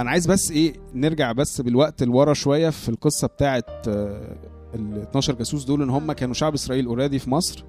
أنا 0.00 0.10
عايز 0.10 0.26
بس 0.26 0.50
إيه 0.50 0.74
نرجع 0.94 1.32
بس 1.32 1.60
بالوقت 1.60 2.02
لورا 2.02 2.34
شوية 2.34 2.70
في 2.70 2.88
القصة 2.88 3.26
بتاعه 3.28 3.64
ال 3.86 5.00
12 5.02 5.34
جاسوس 5.34 5.64
دول 5.64 5.82
إن 5.82 5.90
هم 5.90 6.12
كانوا 6.12 6.34
شعب 6.34 6.54
إسرائيل 6.54 6.86
اوريدي 6.86 7.18
في 7.18 7.30
مصر 7.30 7.64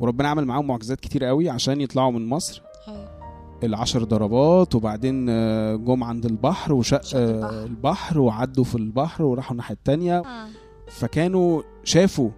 وربنا 0.00 0.28
عمل 0.28 0.44
معاهم 0.44 0.66
معجزات 0.66 1.00
كتير 1.00 1.24
قوي 1.24 1.48
عشان 1.50 1.80
يطلعوا 1.80 2.10
من 2.12 2.26
مصر 2.28 2.62
أيوه 2.88 3.20
العشر 3.64 4.04
ضربات 4.04 4.74
وبعدين 4.74 5.26
آه، 5.28 5.76
جم 5.76 6.04
عند 6.04 6.26
البحر 6.26 6.72
وشق 6.72 7.02
شق 7.02 7.18
آه، 7.18 7.24
البحر. 7.30 7.64
البحر 7.64 8.18
وعدوا 8.20 8.64
في 8.64 8.74
البحر 8.74 9.22
وراحوا 9.24 9.52
الناحية 9.52 9.74
التانية 9.74 10.22
مم. 10.26 10.48
فكانوا 10.88 11.62
شافوا 11.84 12.30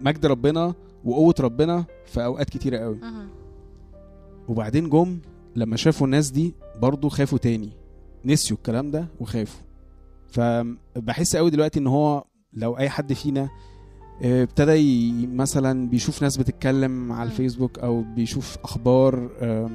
مجد 0.00 0.26
ربنا 0.26 0.74
وقوة 1.04 1.34
ربنا 1.40 1.84
في 2.06 2.24
أوقات 2.24 2.50
كتيرة 2.50 2.78
قوي 2.78 2.96
مم. 3.02 3.28
وبعدين 4.48 4.88
جم 4.88 5.18
لما 5.56 5.76
شافوا 5.76 6.06
الناس 6.06 6.30
دي 6.30 6.54
برضو 6.82 7.08
خافوا 7.08 7.38
تاني 7.38 7.70
نسيوا 8.24 8.58
الكلام 8.58 8.90
ده 8.90 9.06
وخافوا 9.20 9.60
فبحس 10.28 11.36
قوي 11.36 11.50
دلوقتي 11.50 11.78
إن 11.80 11.86
هو 11.86 12.24
لو 12.52 12.78
أي 12.78 12.88
حد 12.88 13.12
فينا 13.12 13.40
آه، 13.42 13.50
ابتدى 14.22 14.72
ي- 14.72 15.26
مثلا 15.26 15.88
بيشوف 15.88 16.22
ناس 16.22 16.36
بتتكلم 16.36 17.12
على. 17.12 17.30
الفيسبوك 17.30 17.78
أو 17.78 18.02
بيشوف 18.16 18.56
أخبار 18.64 19.30
آه، 19.40 19.70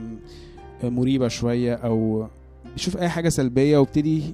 مريبة 0.83 1.27
شوية 1.27 1.73
أو 1.75 2.27
بيشوف 2.73 2.97
أي 2.97 3.09
حاجة 3.09 3.29
سلبية 3.29 3.77
وابتدي 3.77 4.33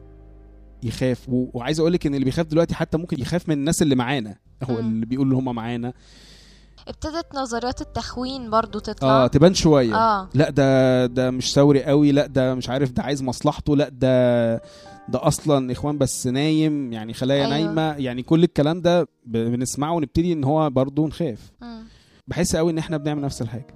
يخاف. 0.83 1.25
وعايز 1.29 1.79
أقول 1.79 1.93
لك 1.93 2.05
إن 2.07 2.13
اللي 2.15 2.25
بيخاف 2.25 2.45
دلوقتي 2.47 2.75
حتى 2.75 2.97
ممكن 2.97 3.21
يخاف 3.21 3.49
من 3.49 3.53
الناس 3.55 3.81
اللي 3.81 3.95
معانا 3.95 4.35
هو. 4.63 4.79
اللي 4.79 5.05
بيقول 5.05 5.27
إن 5.27 5.33
هم 5.33 5.55
معانا. 5.55 5.93
ابتدت 6.87 7.35
نظريات 7.35 7.81
التخوين 7.81 8.49
برضو 8.49 8.79
تطلع. 8.79 9.09
آه 9.09 9.27
تبان 9.27 9.53
شوية. 9.53 9.95
آه. 9.95 10.29
لأ 10.33 10.49
ده 10.49 11.05
ده 11.05 11.31
مش 11.31 11.53
ثوري 11.53 11.83
قوي 11.83 12.11
لأ 12.11 12.27
ده 12.27 12.55
مش 12.55 12.69
عارف 12.69 12.91
ده 12.91 13.03
عايز 13.03 13.23
مصلحته 13.23 13.75
لأ 13.75 13.89
ده 13.89 14.61
ده 15.11 15.27
أصلا 15.27 15.71
إخوان 15.71 15.97
بس 15.97 16.27
نايم 16.27 16.93
يعني 16.93 17.13
خلايا 17.13 17.45
أيوة. 17.45 17.57
نايمة 17.57 17.81
يعني 17.97 18.23
كل 18.23 18.43
الكلام 18.43 18.81
ده 18.81 19.07
بنسمعه 19.25 19.93
ونبتدي 19.93 20.33
إن 20.33 20.43
هو 20.43 20.69
برضه 20.69 21.07
نخاف. 21.07 21.51
بحس 22.27 22.55
قوي 22.55 22.71
إن 22.71 22.77
إحنا 22.77 22.97
بنعمل 22.97 23.21
نفس 23.21 23.41
الحاجة 23.41 23.67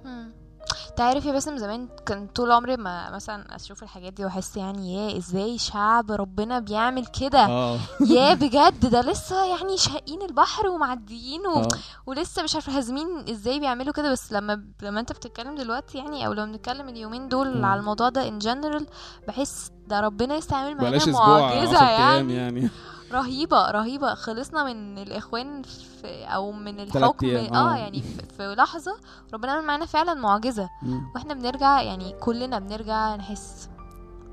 مم. 0.94 0.96
تعرف 0.96 1.24
يا 1.24 1.32
باسم 1.32 1.56
زمان 1.56 1.88
كان 2.06 2.26
طول 2.26 2.52
عمري 2.52 2.76
ما 2.76 3.10
مثلا 3.10 3.56
أشوف 3.56 3.82
الحاجات 3.82 4.12
دي 4.12 4.24
وأحس 4.24 4.56
يعني 4.56 4.94
يا 4.94 5.18
إزاي 5.18 5.58
شعب 5.58 6.10
ربنا 6.10 6.58
بيعمل 6.58 7.06
كده؟ 7.06 7.38
آه. 7.46 7.78
يا 8.10 8.34
بجد 8.34 8.86
ده 8.90 9.00
لسه 9.00 9.44
يعني 9.44 9.76
شاقين 9.76 10.22
البحر 10.22 10.66
ومعديين 10.68 11.46
و... 11.46 11.58
آه. 11.58 11.68
ولسه 12.06 12.42
مش 12.42 12.54
عارفة 12.54 12.76
هازمين 12.78 13.28
إزاي 13.30 13.60
بيعملوا 13.60 13.92
كده. 13.92 14.12
بس 14.12 14.32
لما 14.32 14.64
لما 14.82 15.00
أنت 15.00 15.12
بتتكلم 15.12 15.54
دلوقتي 15.54 15.98
يعني 15.98 16.26
أو 16.26 16.32
لما 16.32 16.44
بنتكلم 16.44 16.88
اليومين 16.88 17.28
دول. 17.28 17.64
على 17.64 17.80
الموضوع 17.80 18.08
ده 18.08 18.28
ان 18.28 18.38
جنرال 18.38 18.86
بحس 19.28 19.70
ده 19.86 20.00
ربنا 20.00 20.34
يستعمل 20.36 20.76
معانا 20.76 21.06
معجزة 21.06 21.78
10 21.78 21.86
أيام 21.88 22.30
يعني. 22.30 22.34
يعني. 22.60 22.70
رهيبة 23.14 23.70
رهيبة 23.70 24.14
خلصنا 24.14 24.64
من 24.64 24.98
الإخوان 24.98 25.62
في 25.62 26.24
أو 26.24 26.52
من 26.52 26.80
الحكم 26.80 27.26
أيام، 27.26 27.54
آه 27.54 27.72
آه. 27.74 27.76
يعني 27.76 28.02
في, 28.36 28.54
لحظة 28.54 28.96
ربنا 29.34 29.52
عمل 29.52 29.66
معانا 29.66 29.86
فعلا 29.86 30.14
معجزة 30.14 30.68
مم. 30.82 31.10
وإحنا 31.14 31.34
بنرجع 31.34 31.82
يعني 31.82 32.12
كلنا 32.20 32.58
بنرجع 32.58 33.16
نحس 33.16 33.68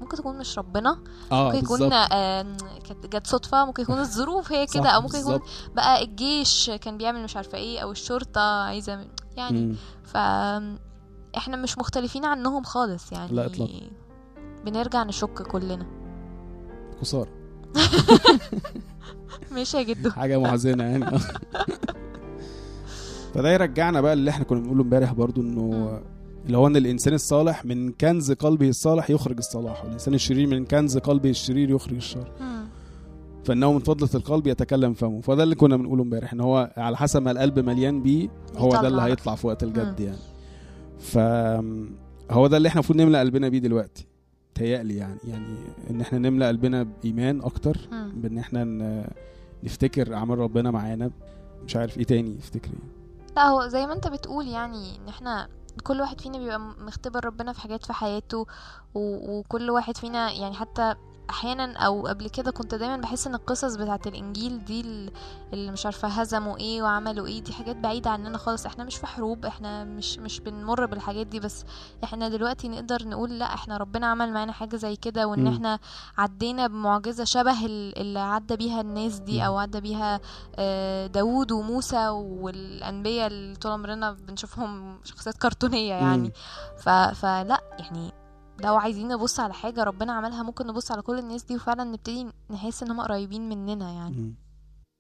ممكن 0.02 0.18
تكون 0.18 0.38
مش 0.38 0.58
ربنا 0.58 1.00
آه 1.32 1.46
ممكن 1.46 1.58
يكون 1.58 1.90
كانت 2.80 3.06
جت 3.16 3.28
صدفة 3.28 3.66
ممكن 3.66 3.84
يكون 3.84 4.00
الظروف 4.00 4.52
هي 4.52 4.66
كده 4.66 4.90
أو 4.90 5.02
ممكن 5.02 5.18
يكون. 5.20 5.40
بقى 5.76 6.04
الجيش 6.04 6.70
كان 6.70 6.98
بيعمل 6.98 7.24
مش 7.24 7.36
عارفة 7.36 7.58
إيه 7.58 7.80
أو 7.80 7.92
الشرطة 7.92 8.42
عايزة 8.64 9.08
يعني 9.38 9.62
مم. 9.66 9.76
ف 10.04 10.18
إحنا 11.38 11.58
مش 11.58 11.78
مختلفين 11.78 12.26
عنهم 12.26 12.64
خالص 12.64 13.12
يعني 13.12 13.32
لا. 13.32 13.50
بنرجع 14.66 15.04
نشك 15.04 15.42
كلنا 15.42 15.86
خسارة 17.02 17.41
ماشي 19.52 19.78
يا 19.78 19.84
جدو 19.84 20.10
حاجة 20.10 20.40
محزنة 20.40 20.84
يعني 20.84 21.06
فده 23.34 23.54
يرجعنا 23.54 24.02
بقى 24.02 24.14
اللي 24.14 24.30
إحنا 24.32 24.46
كنا 24.46 24.60
بنقوله 24.60 24.84
امبارح 24.84 25.14
برضو 25.14 25.42
إنه 25.42 26.00
اللي 26.46 26.58
هو 26.58 26.68
إن 26.68 26.76
الإنسان 26.76 27.14
الصالح 27.14 27.66
من 27.66 27.92
كنز 27.92 28.32
قلبه 28.32 28.70
الصالح 28.70 29.10
يخرج 29.10 29.38
الصلاح 29.38 29.84
والإنسان 29.84 30.14
الشرير 30.14 30.48
من 30.48 30.66
كنز 30.66 30.98
قلبه 30.98 31.30
الشرير 31.30 31.70
يخرج 31.70 31.96
الشر 31.96 32.32
مم. 32.40 32.66
فإنه 33.46 33.74
من 33.74 33.80
فضلة 33.80 34.10
القلب 34.16 34.48
يتكلم 34.48 34.94
فمه 34.94 35.22
فده 35.22 35.44
اللي 35.44 35.56
كنا 35.56 35.78
بنقوله 35.78 36.04
امبارح 36.04 36.34
إن 36.34 36.40
هو 36.40 36.74
على 36.78 36.98
حسب 36.98 37.22
ما 37.22 37.32
القلب 37.32 37.60
مليان 37.60 38.04
بيه 38.04 38.30
هو 38.58 38.70
ده 38.70 38.80
اللي 38.80 38.88
يطلع. 38.88 39.06
هيطلع 39.06 39.36
في 39.36 39.48
وقت 39.48 39.64
الجد 39.64 40.02
مم. 40.02 40.06
يعني 40.06 40.20
ف 41.00 41.18
هو 42.32 42.48
ده 42.48 42.58
اللي 42.58 42.68
إحنا 42.68 42.80
المفروض 42.80 43.02
نملى 43.02 43.20
قلبنا 43.20 43.50
بيه 43.50 43.60
دلوقتي 43.60 44.08
تهيألي 44.62 44.98
يعني 44.98 45.18
يعني 45.28 45.58
إن 45.90 46.02
إحنا 46.02 46.20
نملى 46.20 46.48
قلبنا 46.48 46.84
بإيمان 46.84 47.42
أكتر. 47.42 47.78
بإن 47.92 48.38
إحنا 48.38 48.64
نفتكر 49.64 50.16
أعمال 50.16 50.40
ربنا 50.40 50.72
معانا 50.72 51.12
مش 51.66 51.76
عارف 51.76 51.98
إيه 51.98 52.04
تاني 52.04 52.36
يفتكر 52.38 52.70
إيه 52.70 53.02
لا 53.36 53.42
هو 53.48 53.68
زي 53.68 53.86
ما 53.88 53.94
أنت 53.94 54.08
بتقول 54.08 54.48
يعني 54.48 54.96
إن 54.98 55.08
إحنا 55.10 55.48
كل 55.84 56.02
واحد 56.02 56.22
فينا 56.22 56.38
بيبقى 56.38 56.60
مختبر 56.60 57.26
ربنا 57.26 57.54
في 57.54 57.62
حاجات 57.62 57.86
في 57.86 57.94
حياته 57.94 58.46
و... 58.94 59.40
وكل 59.40 59.70
واحد 59.70 59.98
فينا 59.98 60.32
يعني 60.32 60.56
حتى 60.56 60.96
أحيانا 61.32 61.78
أو 61.78 62.08
قبل 62.08 62.30
كده 62.30 62.52
كنت 62.52 62.76
دايما 62.76 62.98
بحس 62.98 63.28
إن 63.28 63.36
القصص 63.36 63.76
بتاعت 63.76 64.08
الإنجيل 64.08 64.66
دي 64.66 64.82
ال- 64.82 65.12
اللي 65.54 65.72
مش 65.72 65.86
عارفة 65.86 66.08
هزموا 66.08 66.58
إيه 66.58 66.82
وعملوا 66.84 67.28
إيه 67.28 67.42
دي 67.42 67.54
حاجات 67.54 67.76
بعيدة 67.76 68.10
عننا 68.10 68.38
خالص 68.38 68.66
إحنا 68.66 68.84
مش 68.84 68.96
في 68.96 69.08
حروب 69.08 69.46
إحنا 69.46 69.84
مش 69.84 70.20
مش 70.20 70.40
بنمر 70.40 70.86
بالحاجات 70.86 71.28
دي 71.28 71.40
بس 71.40 71.64
إحنا 72.04 72.30
دلوقتي 72.30 72.70
نقدر 72.70 73.08
نقول 73.08 73.40
لأ 73.40 73.54
إحنا 73.54 73.78
ربنا 73.78 74.08
عمل 74.08 74.34
معانا 74.34 74.52
حاجة 74.52 74.76
زي 74.76 74.96
كده 74.96 75.28
وإن. 75.28 75.48
إحنا 75.48 75.80
عدينا 76.18 76.68
بمعجزة 76.68 77.24
شبه 77.24 77.66
ال- 77.66 77.98
اللي 77.98 78.20
عدى 78.20 78.56
بيها 78.56 78.82
الناس 78.82 79.20
دي. 79.20 79.46
أو 79.46 79.58
عدى 79.58 79.82
بيها 79.82 80.20
آه، 80.56 81.08
داوود 81.08 81.52
وموسى 81.52 82.08
والأنبياء 82.10 83.28
اللي 83.28 83.56
طول 83.56 83.72
عمرنا 83.72 84.12
بنشوفهم 84.12 85.00
شخصيات 85.04 85.38
كرتونية 85.38 85.94
يعني. 85.94 86.32
ف... 86.78 86.90
فلأ 86.90 87.62
يعني 87.80 88.12
لو 88.64 88.76
عايزين 88.76 89.08
نبص 89.08 89.40
على 89.40 89.54
حاجة 89.54 89.84
ربنا 89.84 90.14
عملها 90.14 90.44
ممكن 90.44 90.68
نبص 90.68 90.92
على 90.92 91.02
كل 91.02 91.20
الناس 91.20 91.44
دي 91.44 91.56
وفعلا 91.56 91.84
نبتدي 91.84 92.28
نحس 92.52 92.84
إن 92.84 92.92
هم 92.92 93.02
قريبين 93.02 93.50
مننا 93.50 93.92
يعني. 93.94 94.34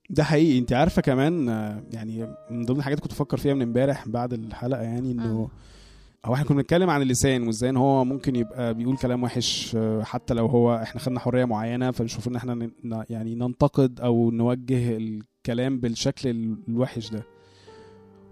ده 0.09 0.23
حقيقي 0.23 0.59
انت 0.59 0.73
عارفة 0.73 1.01
كمان 1.01 1.47
يعني 1.91 2.27
من 2.51 2.65
ضمن 2.65 2.77
الحاجات 2.77 2.99
كنت 2.99 3.11
بفكر 3.11 3.37
فيها 3.37 3.53
من 3.53 3.61
امبارح 3.61 4.07
بعد 4.07 4.33
الحلقة 4.33 4.81
يعني 4.81 5.11
إنه. 5.11 5.49
هو 6.25 6.33
إحنا 6.33 6.45
كنا 6.45 6.57
بنتكلم 6.57 6.89
عن 6.89 7.01
اللسان 7.01 7.47
وإزاي 7.47 7.69
إن 7.69 7.77
هو 7.77 8.05
ممكن 8.05 8.35
يبقى 8.35 8.73
بيقول 8.73 8.97
كلام 8.97 9.23
وحش 9.23 9.77
حتى 10.01 10.33
لو 10.33 10.45
هو 10.45 10.75
إحنا 10.75 11.01
خدنا 11.01 11.19
حرية 11.19 11.45
معينة 11.45 11.91
فنشوف 11.91 12.27
إن 12.27 12.35
إحنا 12.35 12.69
يعني 13.09 13.35
ننتقد 13.35 14.01
أو 14.01 14.31
نوجه 14.31 14.97
الكلام 14.97 15.79
بالشكل 15.79 16.29
ال- 16.29 16.57
الوحش 16.67 17.09
ده 17.09 17.23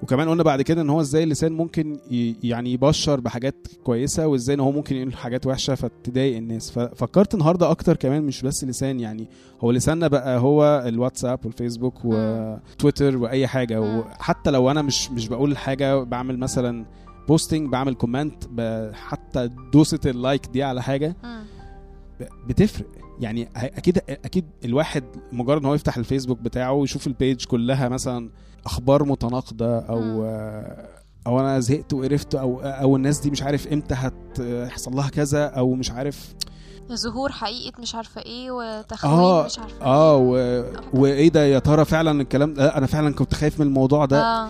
وكمان 0.03 0.29
قلنا 0.29 0.43
بعد 0.43 0.61
كده 0.61 0.81
إن 0.81 0.89
هو 0.89 1.01
إزاي 1.01 1.23
اللسان 1.23 1.51
ممكن 1.51 1.99
يعني 2.43 2.73
يبشر 2.73 3.19
بحاجات 3.19 3.67
كويسة 3.83 4.27
وإزاي 4.27 4.55
إن 4.55 4.59
هو 4.59 4.71
ممكن 4.71 4.95
يقول 4.95 5.13
حاجات 5.13 5.47
وحشة 5.47 5.75
فتضايق 5.75 6.37
الناس. 6.37 6.71
ففكرت 6.71 7.33
النهارده 7.33 7.71
أكتر 7.71 7.95
كمان 7.95 8.23
مش 8.23 8.41
بس 8.41 8.63
لسان 8.63 8.99
يعني 8.99 9.27
هو 9.61 9.71
لساننا 9.71 10.07
بقى 10.07 10.39
هو 10.39 10.83
الواتساب 10.87 11.45
والفيسبوك 11.45 12.05
وتويتر 12.05 13.17
وأي 13.17 13.47
حاجة. 13.47 13.81
وحتى 13.81 14.51
لو 14.51 14.71
أنا 14.71 14.81
مش 14.81 15.11
مش 15.11 15.27
بقول 15.27 15.57
حاجة 15.57 16.03
بعمل 16.03 16.39
مثلا 16.39 16.85
posting 17.27 17.69
بعمل 17.69 17.93
comment 17.93 18.43
حتى 18.93 19.49
دوسة 19.73 19.99
ال 20.05 20.13
like 20.13 20.45
دي 20.47 20.63
على 20.63 20.83
حاجة 20.83 21.15
بتفرق. 22.47 22.87
يعني 23.19 23.49
أكيد 23.55 23.97
أكيد 24.09 24.45
الواحد 24.65 25.03
مجرد 25.31 25.59
إن 25.61 25.65
هو 25.65 25.73
يفتح 25.75 25.97
الفيسبوك 25.97 26.39
بتاعه 26.39 26.73
ويشوف 26.73 27.07
ال 27.07 27.15
page 27.15 27.45
كلها 27.45 27.89
مثلا 27.89 28.29
أخبار 28.65 29.03
متناقضة 29.03 29.79
أو. 29.79 30.23
آه، 30.25 30.87
أو 31.27 31.39
أنا 31.39 31.59
زهقت 31.59 31.93
وقرفت 31.93 32.35
أو 32.35 32.59
أو 32.61 32.95
الناس 32.95 33.19
دي 33.19 33.31
مش 33.31 33.43
عارف 33.43 33.67
إمتى 33.67 33.93
هتحصل 33.95 34.91
لها 34.95 35.09
كذا 35.09 35.45
أو 35.45 35.73
مش 35.73 35.91
عارف. 35.91 36.33
ظهور 36.93 37.31
حقيقه 37.31 37.81
مش 37.81 37.95
عارفة 37.95 38.21
إيه 38.21 38.51
وتخوين 38.51 39.13
آه 39.13 39.45
مش 39.45 39.59
عارفة 39.59 39.85
آه 39.85 40.35
إيه. 40.35 40.61
و... 40.93 41.01
وإيه 41.01 41.29
ده 41.29 41.43
يا 41.45 41.59
ترى 41.59 41.85
فعلا 41.85 42.21
الكلام 42.21 42.53
ده؟ 42.53 42.77
أنا 42.77 42.87
فعلا 42.87 43.13
كنت 43.13 43.33
خايف 43.33 43.59
من 43.59 43.67
الموضوع 43.67 44.05
ده. 44.05 44.21
آه. 44.23 44.49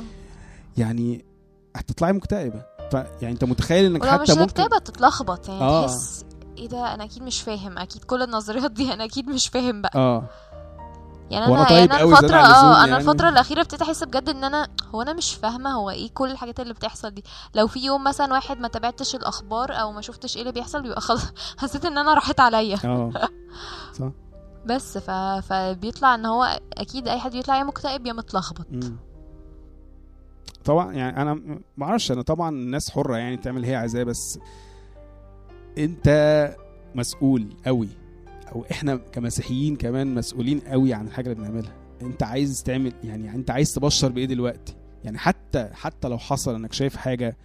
يعني 0.77 1.25
هتطلعي 1.75 2.13
مكتئبة. 2.13 2.61
ف 2.91 2.93
يعني 2.93 3.29
أنت 3.33 3.43
متخيل 3.43 3.85
إنك 3.85 4.03
ولو 4.03 4.11
مش 4.17 4.31
حتى 4.31 4.39
ممكن 4.39 4.43
مكتبه 4.63 4.77
تتلخبط 4.77 5.49
يعني 5.49 5.61
آه. 5.61 5.85
تحس 5.87 6.25
إيه 6.57 6.67
ده؟ 6.67 6.93
أنا 6.93 7.03
أكيد 7.03 7.23
مش 7.23 7.41
فاهم. 7.41 7.77
أكيد 7.77 8.03
كل 8.03 8.21
النظريات 8.21 8.71
دي 8.71 8.93
أنا 8.93 9.03
أكيد 9.05 9.29
مش 9.29 9.47
فاهم 9.47 9.81
بقى. 9.81 9.91
آه. 9.95 10.23
يعني 11.29 11.45
أنا 11.45 11.55
أنا 11.55 11.69
طيب 11.69 11.91
يعني 11.91 12.03
الفترة 12.03 12.37
آه 12.37 12.83
أنا 12.83 12.87
يعني. 12.87 12.97
الفترة 12.97 13.29
الأخيرة 13.29 13.61
ابتديت 13.61 13.81
احس 13.81 14.03
بجد 14.03 14.29
إن 14.29 14.43
أنا 14.43 14.67
هو 14.95 15.01
أنا 15.01 15.13
مش 15.13 15.33
فاهمة 15.33 15.69
هو 15.71 15.89
إيه 15.89 16.09
كل 16.13 16.31
الحاجات 16.31 16.59
اللي 16.59 16.73
بتحصل 16.73 17.11
دي. 17.11 17.23
لو 17.55 17.67
في 17.67 17.79
يوم 17.79 18.03
مثلا 18.03 18.33
واحد 18.33 18.59
ما 18.59 18.67
تابعتش 18.67 19.15
الأخبار 19.15 19.71
أو 19.81 19.91
ما 19.91 20.01
شفتش 20.01 20.35
إيه 20.35 20.41
اللي 20.41 20.53
بيحصل 20.53 20.81
بيبقى 20.81 21.01
خلاص 21.01 21.21
حسيت 21.61 21.85
إن 21.85 21.97
أنا 21.97 22.13
راحت 22.13 22.39
عليا. 22.39 22.77
آه 22.85 23.11
صح. 23.93 24.09
بس 24.65 24.97
ف... 24.97 25.11
فبيطلع 25.49 26.15
إن 26.15 26.25
هو 26.25 26.59
أكيد 26.77 27.07
أي 27.07 27.19
حد 27.19 27.31
بيطلع 27.31 27.57
يا 27.57 27.63
مكتئب 27.63 28.05
يا 28.05 28.13
متلخبط. 28.13 28.65
طبعا 30.65 30.93
يعني 30.93 31.21
أنا 31.21 31.33
ما 31.77 31.85
أعرفش 31.85 32.11
أنا 32.11 32.21
طبعا 32.21 32.49
الناس 32.49 32.91
حرة 32.91 33.17
يعني 33.17 33.37
تعمل 33.37 33.65
هي 33.65 33.75
عايزاه 33.75 34.03
بس 34.03 34.39
أنت 35.77 36.09
مسؤول 36.95 37.49
قوي 37.65 37.89
أو 38.55 38.65
إحنا 38.71 38.95
كمسيحيين 38.95 39.75
كمان 39.75 40.15
مسؤولين 40.15 40.59
قوي 40.59 40.93
عن 40.93 41.07
الحاجة 41.07 41.31
اللي 41.31 41.41
بنعملها. 41.41 41.73
أنت 42.01 42.23
عايز 42.23 42.63
تعمل 42.63 42.93
يعني 43.03 43.31
أنت 43.35 43.51
عايز 43.51 43.73
تبشر 43.73 44.11
بإيه 44.11 44.25
دلوقتي؟ 44.25 44.75
يعني 45.03 45.17
حتى 45.17 45.69
حتى 45.73 46.07
لو 46.07 46.17
حصل 46.17 46.55
إنك 46.55 46.73
شايف 46.73 46.95
حاجة 46.95 47.37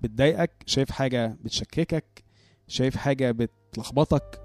بتضايقك 0.00 0.50
شايف 0.66 0.90
حاجة 0.90 1.36
بتشككك 1.44 2.24
شايف 2.68 2.96
حاجة 2.96 3.30
بتلخبطك 3.30 4.40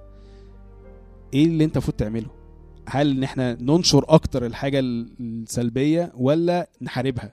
إيه 1.34 1.46
اللي 1.46 1.64
أنت 1.64 1.74
المفروض 1.78 1.98
تعمله؟ 1.98 2.28
هل 2.88 3.12
إن 3.18 3.24
إحنا 3.24 3.58
ننشر 3.62 4.06
أكتر 4.08 4.46
الحاجة 4.46 4.80
السلبية 4.80 6.12
ولا 6.16 6.70
نحاربها؟ 6.82 7.32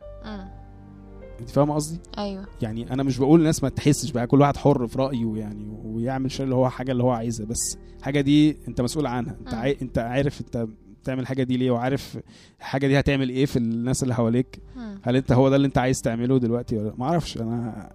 انت 1.42 1.50
فاهم 1.50 1.70
قصدي؟ 1.70 1.98
أيوه. 2.18 2.46
يعني 2.62 2.92
أنا 2.92 3.02
مش 3.02 3.18
بقول 3.18 3.40
الناس 3.40 3.62
ما 3.62 3.68
تحسش 3.68 4.10
بقى 4.10 4.26
كل 4.26 4.40
واحد 4.40 4.56
حر 4.56 4.86
في 4.86 4.98
رأيه 4.98 5.34
يعني 5.36 5.66
ويعمل 5.84 6.30
شيء 6.30 6.44
اللي 6.44 6.54
هو 6.54 6.68
حاجة 6.68 6.92
اللي 6.92 7.02
هو 7.02 7.10
عايزها 7.10 7.46
بس 7.46 7.78
الحاجة 7.98 8.20
دي 8.20 8.56
أنت 8.68 8.80
مسؤول 8.80 9.06
عنها. 9.06 9.36
أنت 9.40 9.54
مم. 9.54 9.60
عاي... 9.60 9.76
أنت 9.82 9.98
عارف 9.98 10.40
أنت 10.40 10.66
بتعمل 11.02 11.20
الحاجة 11.20 11.42
دي 11.42 11.56
ليه 11.56 11.70
وعارف 11.70 12.18
الحاجة 12.60 12.86
دي 12.86 12.98
هتعمل 12.98 13.28
إيه 13.28 13.46
في 13.46 13.56
الناس 13.56 14.02
اللي 14.02 14.14
حواليك. 14.14 14.58
مم. 14.76 15.00
هل 15.02 15.16
أنت 15.16 15.32
هو 15.32 15.48
ده 15.48 15.56
اللي 15.56 15.66
أنت 15.66 15.78
عايز 15.78 16.00
تعمله 16.00 16.38
دلوقتي 16.38 16.76
ولا 16.78 16.94
ما 16.98 17.04
أعرفش. 17.04 17.36
أنا 17.38 17.92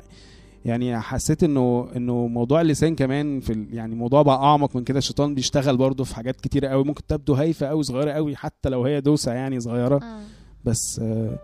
يعني 0.65 0.99
حسيت 0.99 1.43
إنه 1.43 1.87
إنه 1.95 2.27
موضوع 2.27 2.61
اللسان 2.61 2.95
كمان 2.95 3.39
في 3.39 3.53
ال... 3.53 3.67
يعني 3.73 3.95
موضوع 3.95 4.21
بقى 4.21 4.35
أعمق 4.35 4.75
من 4.75 4.83
كده. 4.83 4.97
الشيطان 4.97 5.35
بيشتغل 5.35 5.77
برضه 5.77 6.03
في 6.03 6.15
حاجات 6.15 6.41
كتيرة 6.41 6.67
قوي 6.67 6.83
ممكن 6.83 7.05
تبدو 7.07 7.33
هايفة 7.33 7.67
قوي 7.67 7.83
صغيرة 7.83 8.11
قوي 8.11 8.35
حتى 8.35 8.69
لو 8.69 8.85
هي 8.85 9.01
دوسة 9.01 9.33
يعني 9.33 9.59
صغيرة. 9.59 9.99
مم. 10.03 10.21
بس 10.65 10.99
آه 11.03 11.39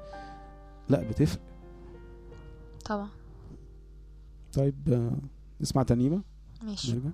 لأ 0.90 1.04
بتفرق. 1.10 1.42
طبعا. 2.86 3.10
طيب 4.54 4.76
آه 4.90 5.18
نسمع 5.62 5.84
تنيمة. 5.84 6.22
ماشي. 6.64 6.94
نرجع. 6.94 7.10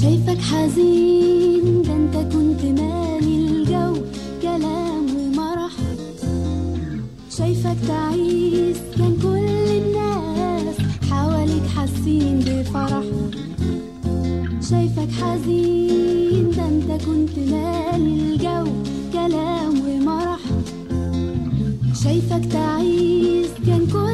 شايفك 0.00 0.38
حزين 0.40 1.82
ده 1.82 1.94
انت 1.96 2.16
كنت 2.34 2.64
مالي 2.80 3.36
الجو 3.48 4.02
كلام 4.42 5.06
ومرح 5.16 5.72
شايفك 7.30 7.76
تعيس 7.88 8.78
حاسين 12.02 12.38
بفرح. 12.46 13.04
شايفك 14.70 15.10
حزين 15.20 16.50
ده 16.50 16.68
انت 16.68 17.04
كنت 17.04 17.38
مالي 17.38 18.14
الجو 18.14 18.72
كلام 19.12 19.74
ومرح. 19.86 20.40
شايفك 22.04 22.44
تعيس 22.52 23.50
كان 23.66 23.86
كل 23.92 24.11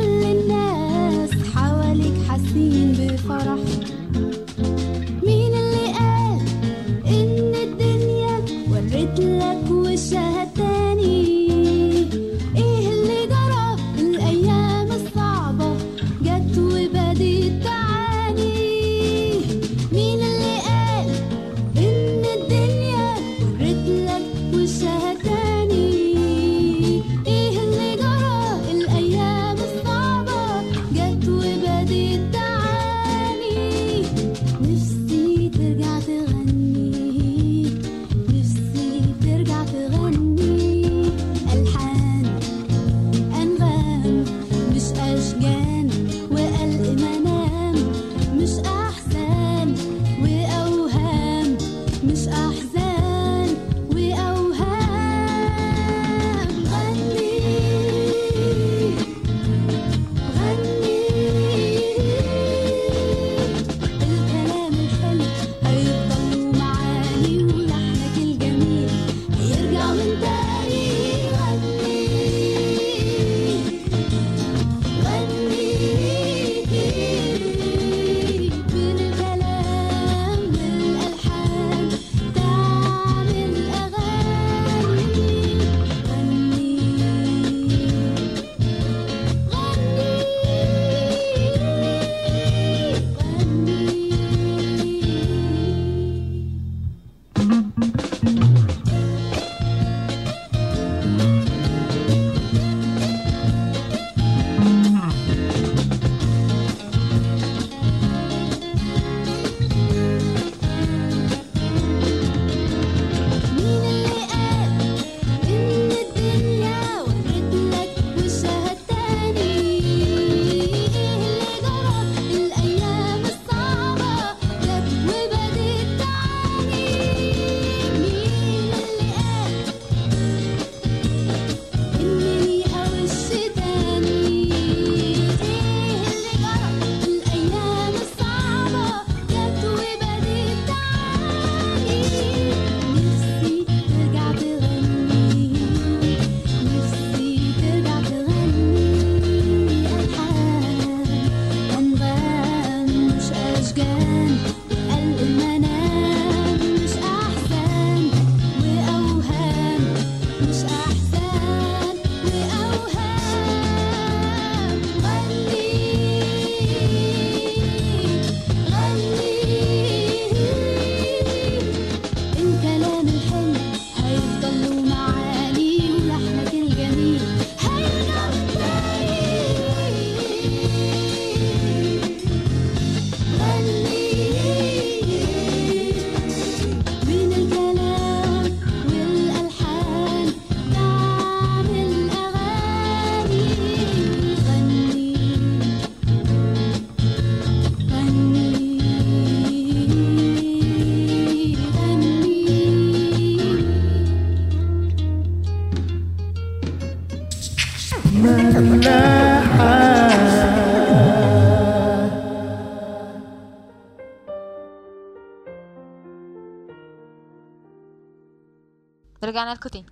رجعنا 219.38 219.55
لكم 219.55 219.68
تاني 219.68 219.87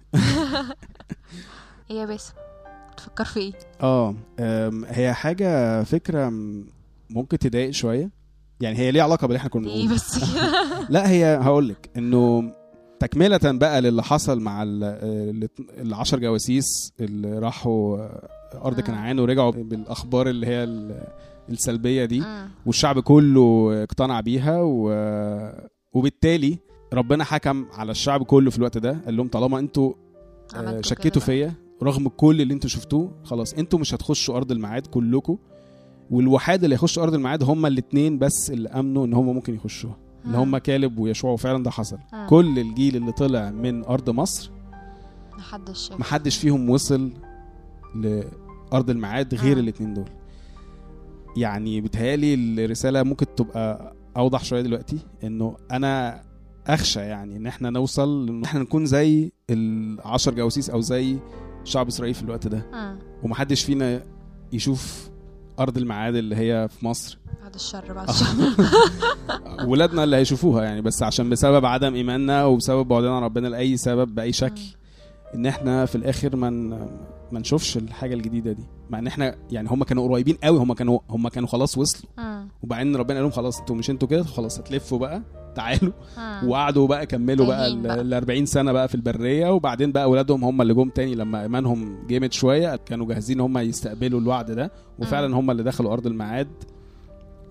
إيه 1.91 1.97
يا 1.97 2.07
باسم؟ 2.07 2.33
تفكر 2.97 3.25
في 3.25 3.41
إيه؟ 3.41 3.53
آه 3.81 4.15
هي 4.89 5.15
حاجة 5.15 5.83
فكرة 5.83 6.29
م- 6.29 6.67
ممكن 7.11 7.39
تضايق 7.39 7.71
شوية. 7.71 8.11
يعني 8.61 8.79
هي 8.79 8.91
ليها 8.91 9.03
علاقة 9.03 9.27
باللي 9.27 9.39
إحنا 9.39 9.51
كنا 9.51 9.69
إيه 9.71 9.75
بنقوله. 9.83 9.95
بس؟ 9.95 10.25
لا 10.95 11.11
هي 11.11 11.39
هقول 11.43 11.69
لك 11.69 11.91
إنه 11.97 12.53
تكملة 13.01 13.41
بقى 13.45 13.81
للي 13.81 14.03
حصل 14.03 14.41
مع 14.41 14.63
ال- 14.63 14.85
ال- 14.85 15.49
العشر 15.81 16.19
جواسيس 16.19 16.65
اللي 17.01 17.39
راحوا 17.39 17.99
أرض 18.55 18.77
مم. 18.81 18.87
كنعان 18.87 19.19
ورجعوا 19.21 19.51
بالأخبار 19.51 20.29
اللي 20.29 20.47
هي 20.47 20.65
ال- 20.65 21.07
السلبية 21.49 22.05
دي. 22.05 22.21
مم. 22.21 22.49
والشعب 22.67 23.01
كله 23.01 23.71
اقتنع 23.83 24.21
بيها 24.21 24.61
و... 24.63 24.93
وبالتالي 25.93 26.59
ربنا 26.93 27.25
حكم 27.25 27.67
على 27.73 27.91
الشعب 27.91 28.23
كله 28.23 28.51
في 28.51 28.59
الوقت 28.59 28.79
ده 28.79 29.01
قال 29.05 29.17
لهم 29.17 29.29
طالما 29.29 29.59
أنتوا 29.59 29.93
آه، 30.55 30.81
شكيتوا 30.81 31.23
فيا 31.23 31.55
رغم 31.83 32.09
كل 32.09 32.41
اللي 32.41 32.55
أنتوا 32.55 32.71
شفتوه 32.71 33.13
خلاص 33.25 33.55
أنتوا 33.55 33.79
مش 33.79 33.95
هتخشوا 33.95 34.37
أرض 34.37 34.53
الميعاد 34.53 34.87
كلكم 34.87 35.39
والوحاد 36.11 36.65
اللي 36.65 36.75
هيخشوا 36.75 37.03
أرض 37.03 37.15
الميعاد 37.15 37.43
هم 37.43 37.67
الاثنين 37.67 38.19
بس 38.19 38.51
اللي 38.51 38.69
آمنوا 38.69 39.07
إن 39.07 39.15
هم 39.15 39.27
ممكن 39.35 39.55
يخشوها. 39.55 39.97
اللي 40.25 40.39
هم 40.39 40.51
مم. 40.51 40.59
كالب 40.59 40.99
ويشوع 40.99 41.31
وفعلا 41.31 41.63
ده 41.63 41.71
حصل. 41.71 41.99
مم. 42.13 42.27
كل 42.29 42.59
الجيل 42.59 42.97
اللي 42.97 43.13
طلع 43.13 43.51
من 43.51 43.85
أرض 43.85 44.11
مصر 44.11 44.51
محدش 45.39 45.93
محدش 45.93 46.37
فيهم 46.37 46.71
وصل 46.71 47.11
لأرض 47.95 48.91
الميعاد 48.91 49.35
غير 49.35 49.55
مم. 49.57 49.63
الاثنين 49.63 49.95
دول. 49.95 50.09
يعني 51.37 51.81
بتهيالي 51.81 52.35
الرسالة 52.65 53.03
ممكن 53.03 53.27
تبقى 53.37 53.95
أوضح 54.17 54.45
شوية 54.45 54.61
دلوقتي 54.61 54.99
إنه 55.25 55.57
أنا 55.73 56.23
أخشى 56.67 57.01
يعني 57.01 57.37
إن 57.37 57.47
إحنا 57.47 57.71
نوصل 57.71 58.29
إن 58.29 58.45
إحنا 58.45 58.61
نكون 58.61 58.87
زي 58.87 59.33
العشر 59.51 60.35
جواسيس 60.35 60.71
أو 60.71 60.81
زي 60.81 61.17
شعب 61.65 61.87
إسرائيل 61.87 62.15
في 62.15 62.23
الوقت 62.23 62.47
ده 62.47 62.67
مم. 62.73 62.99
ومحدش 63.23 63.65
فينا 63.65 64.03
يشوف 64.53 65.11
أرض 65.61 65.79
الميعاد 65.79 66.15
اللي 66.15 66.37
هي 66.37 66.69
في 66.69 66.87
مصر 66.87 67.19
بعد 67.43 67.55
الشر 67.55 67.91
آه. 67.91 67.93
بعد 67.93 68.09
الشر 68.11 68.27
ولادنا 69.67 70.05
اللي 70.05 70.17
هيشوفوها 70.17 70.65
يعني 70.65 70.81
بس 70.83 71.03
عشان 71.03 71.31
بسبب 71.31 71.65
عدم 71.67 71.95
إيماننا 71.95 72.45
وبسبب 72.45 72.89
بعدنا 72.89 73.17
عن 73.17 73.23
ربنا 73.23 73.49
لأي 73.49 73.77
سبب 73.77 74.15
بأي 74.15 74.33
شكل 74.33 74.63
إن 75.35 75.47
إحنا 75.47 75.87
في 75.87 75.95
الآخر 75.95 76.37
ما 76.37 76.51
من 76.51 76.71
ما 77.33 77.41
نشوفش 77.41 77.77
الحاجة 77.77 78.15
الجديدة 78.15 78.53
دي. 78.53 78.65
مع 78.91 78.99
إن 78.99 79.07
إحنا 79.07 79.35
يعني 79.51 79.69
هم 79.69 79.85
كانوا 79.85 80.09
قريبين 80.09 80.37
قوي 80.45 80.59
هم 80.59 80.73
كانوا 80.73 80.99
هم 81.11 81.29
كانوا 81.29 81.49
خلاص 81.49 81.79
وصلوا. 81.79 82.11
مم. 82.19 82.49
وبعدين 82.63 82.97
ربنا 82.97 83.15
قال 83.15 83.23
لهم 83.23 83.33
خلاص 83.33 83.61
أنتوا 83.61 83.77
مش 83.77 83.91
أنتوا 83.91 84.09
كده 84.09 84.23
خلاص 84.23 84.59
هتلفوا 84.59 84.99
بقى 84.99 85.23
تعالوا. 85.55 85.93
مم. 86.19 86.49
وقعدوا 86.49 86.87
بقى 86.89 87.07
كملوا 87.07 87.47
بقى. 87.47 87.67
ال 87.69 88.15
40 88.15 88.47
سنة 88.47 88.73
بقى 88.73 88.89
في 88.89 88.95
البرية. 88.95 89.51
وبعدين 89.53 89.93
بقى 89.93 90.05
أولادهم 90.05 90.45
هم 90.45 90.63
اللي 90.63 90.75
جم 90.75 90.89
تاني 90.89 91.15
لما 91.15 91.43
إيمانهم 91.43 92.07
جامد 92.07 92.33
شوية 92.33 92.77
كانوا 92.77 93.07
جاهزين 93.07 93.41
هم 93.41 93.59
يستقبلوا 93.59 94.21
الوعد 94.21 94.51
ده. 94.51 94.73
وفعلا 94.99 95.37
هم 95.37 95.51
اللي 95.51 95.63
دخلوا 95.63 95.93
أرض 95.93 96.07
الميعاد 96.07 96.49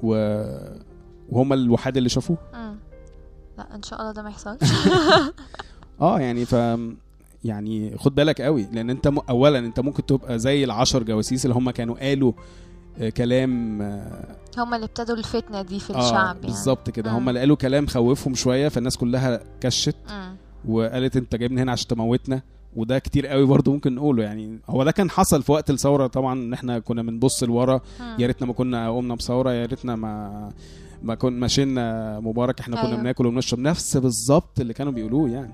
و... 0.04 0.42
وهم 1.30 1.54
الوحيد 1.54 1.98
اللي 1.98 2.10
شافوه. 2.10 2.38
مم. 2.54 2.76
لا 3.58 3.76
إن 3.76 3.84
شاء 3.84 4.02
الله 4.02 4.12
ده 4.12 4.24
ما 4.24 4.30
يحصلش. 4.30 4.72
آه 6.02 6.20
يعني 6.20 6.46
ف 6.46 6.56
يعني 7.46 7.98
خد 7.98 8.16
بالك 8.16 8.42
قوي 8.42 8.68
لأن 8.72 8.90
أنت 8.90 9.08
م... 9.08 9.18
اولا 9.30 9.60
أنت 9.60 9.80
ممكن 9.80 10.06
تبقى 10.06 10.40
زي 10.40 10.64
العشر 10.64 11.04
جواسيس 11.04 11.46
اللي 11.46 11.56
هم 11.56 11.70
كانوا 11.72 11.96
قالوا 12.10 12.34
آه، 13.00 13.10
كلام 13.10 13.82
آه، 13.82 14.36
هم 14.58 14.74
اللي 14.74 14.86
ابتدوا 14.86 15.16
الفتنة 15.16 15.62
دي 15.62 15.80
في 15.80 15.94
آه 15.96 16.00
الشعب 16.00 16.36
يعني 16.36 16.40
بالظبط 16.48 16.90
كده 16.90 17.12
هم. 17.12 17.30
اللي 17.30 17.40
قالوا 17.40 17.56
كلام 17.56 17.88
خوفهم 17.88 18.36
شوية 18.36 18.68
فالناس 18.68 18.98
كلها 18.98 19.40
كشت 19.62 19.96
مم. 20.10 20.36
وقالت 20.68 21.18
أنت 21.18 21.36
جايبني 21.36 21.62
هنا 21.62 21.72
عشان 21.72 21.88
تموتنا 21.88 22.42
وده 22.76 23.00
كتير 23.00 23.28
قوي 23.28 23.46
برضه 23.46 23.72
ممكن 23.72 23.96
نقوله 23.96 24.24
يعني 24.24 24.60
هو 24.70 24.84
ده 24.84 24.92
كان 24.92 25.10
حصل 25.10 25.44
في 25.44 25.52
وقت 25.52 25.70
الثورة 25.70 26.08
طبعا 26.08 26.34
إن 26.34 26.54
إحنا 26.54 26.80
كنا 26.80 27.02
بنبص 27.04 27.44
لورا. 27.44 27.82
يا 28.20 28.28
ريتنا 28.28 28.48
ما 28.48 28.54
كنا 28.54 28.90
قمنا 28.92 29.16
بثورة 29.16 29.52
يا 29.54 29.66
ريتنا 29.66 29.96
ما 29.96 30.50
ما 31.04 31.16
كنا 31.16 31.46
مشينا 31.46 32.20
مبارك 32.20 32.60
إحنا 32.60 32.76
كنا 32.76 32.88
أيوة. 32.90 33.00
بناكل 33.02 33.26
وبنشرب 33.26 33.60
نفس 33.60 33.98
بالظبط 33.98 34.60
اللي 34.60 34.74
كانوا 34.74 34.92
بيقولوه 34.92 35.30
يعني 35.30 35.54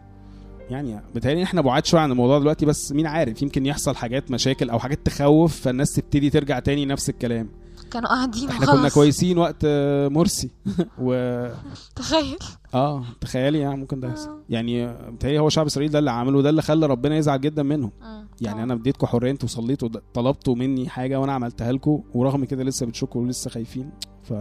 يعني 0.71 1.01
بيتهيألي 1.13 1.43
إحنا 1.43 1.61
بعاد 1.61 1.85
شوية 1.85 2.01
عن 2.01 2.11
الموضوع 2.11 2.39
دلوقتي 2.39 2.65
بس 2.65 2.91
مين 2.91 3.07
عارف 3.07 3.41
يمكن 3.41 3.65
يحصل 3.65 3.95
حاجات 3.95 4.31
مشاكل 4.31 4.69
أو 4.69 4.79
حاجات 4.79 5.05
تخوف 5.05 5.61
فالناس 5.61 5.93
تبتدي 5.93 6.29
ترجع 6.29 6.59
تاني 6.59 6.85
نفس 6.85 7.09
الكلام 7.09 7.49
كانوا 7.91 8.09
قاعدين 8.09 8.49
إحنا 8.49 8.65
كنا 8.65 8.75
وخلاص. 8.75 8.93
كويسين 8.93 9.37
وقت 9.37 9.55
آه، 9.65 10.07
مرسي 10.07 10.49
و 11.05 11.47
تخيل 11.95 12.37
آه 12.73 13.03
تخيلي 13.21 13.59
يعني 13.59 13.77
ممكن 13.77 13.99
ده 13.99 14.07
يحصل 14.07 14.29
آه. 14.29 14.39
يعني 14.49 14.93
بيتهيألي 15.11 15.39
هو 15.39 15.49
شعب 15.49 15.65
إسرائيل 15.65 15.91
ده 15.91 15.99
اللي 15.99 16.11
عمله 16.11 16.41
ده 16.41 16.49
اللي 16.49 16.61
خلى 16.61 16.85
ربنا 16.85 17.17
يزعل 17.17 17.41
جدا 17.41 17.63
منهم 17.63 17.91
مم. 18.01 18.27
يعني. 18.41 18.63
أنا 18.63 18.73
اديتكم 18.73 19.07
حرية 19.07 19.31
أنتوا 19.31 19.49
صليتوا 19.49 19.89
طلبتوا 20.13 20.55
مني 20.55 20.89
حاجة 20.89 21.19
وأنا 21.19 21.33
عملتها 21.33 21.71
لكم 21.71 22.03
ورغم 22.13 22.45
كده 22.45 22.63
لسه 22.63 22.85
بتشكوا 22.85 23.21
ولسه 23.21 23.49
خايفين 23.49 23.89
ف 24.23 24.33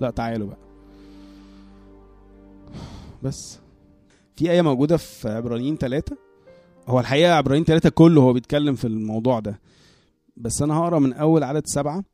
لا 0.00 0.10
تعالوا 0.10 0.46
بقى 0.46 0.58
بس 3.22 3.58
في 4.36 4.50
آية 4.50 4.62
موجودة 4.62 4.96
في 4.96 5.28
عبرانيين 5.28 5.76
ثلاثة 5.76 6.16
هو 6.88 7.00
الحقيقة 7.00 7.32
عبرانيين 7.32 7.64
ثلاثة 7.64 7.88
كله 7.88 8.22
هو 8.22 8.32
بيتكلم 8.32 8.74
في 8.74 8.86
الموضوع 8.86 9.40
ده. 9.40 9.60
بس 10.36 10.62
أنا 10.62 10.78
هقرأ 10.78 10.98
من 10.98 11.12
أول 11.12 11.42
عدد 11.42 11.66
سبعة. 11.66 12.04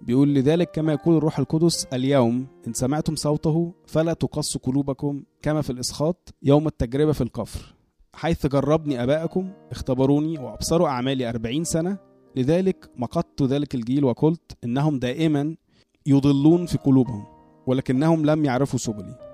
بيقول 0.00 0.34
لذلك 0.34 0.70
كما 0.70 0.92
يقول 0.92 1.16
الروح 1.16 1.38
القدس 1.38 1.84
اليوم 1.84 2.46
إن 2.66 2.72
سمعتم 2.72 3.16
صوته 3.16 3.72
فلا 3.86 4.12
تقص 4.12 4.56
قلوبكم 4.56 5.22
كما 5.42 5.62
في 5.62 5.70
الإسخاط 5.70 6.34
يوم 6.42 6.66
التجربة 6.66 7.12
في 7.12 7.20
الكفر. 7.20 7.74
حيث 8.14 8.46
جربني 8.46 9.02
أباءكم 9.02 9.50
اختبروني 9.70 10.38
وأبصروا 10.38 10.88
أعمالي 10.88 11.28
أربعين 11.28 11.64
سنة. 11.64 11.98
لذلك 12.36 12.90
مقدت 12.96 13.42
ذلك 13.42 13.74
الجيل 13.74 14.04
وقلت 14.04 14.56
إنهم 14.64 14.98
دائما 14.98 15.56
يضلون 16.06 16.66
في 16.66 16.78
قلوبهم 16.78 17.24
ولكنهم 17.66 18.26
لم 18.26 18.44
يعرفوا 18.44 18.78
سبلي. 18.78 19.31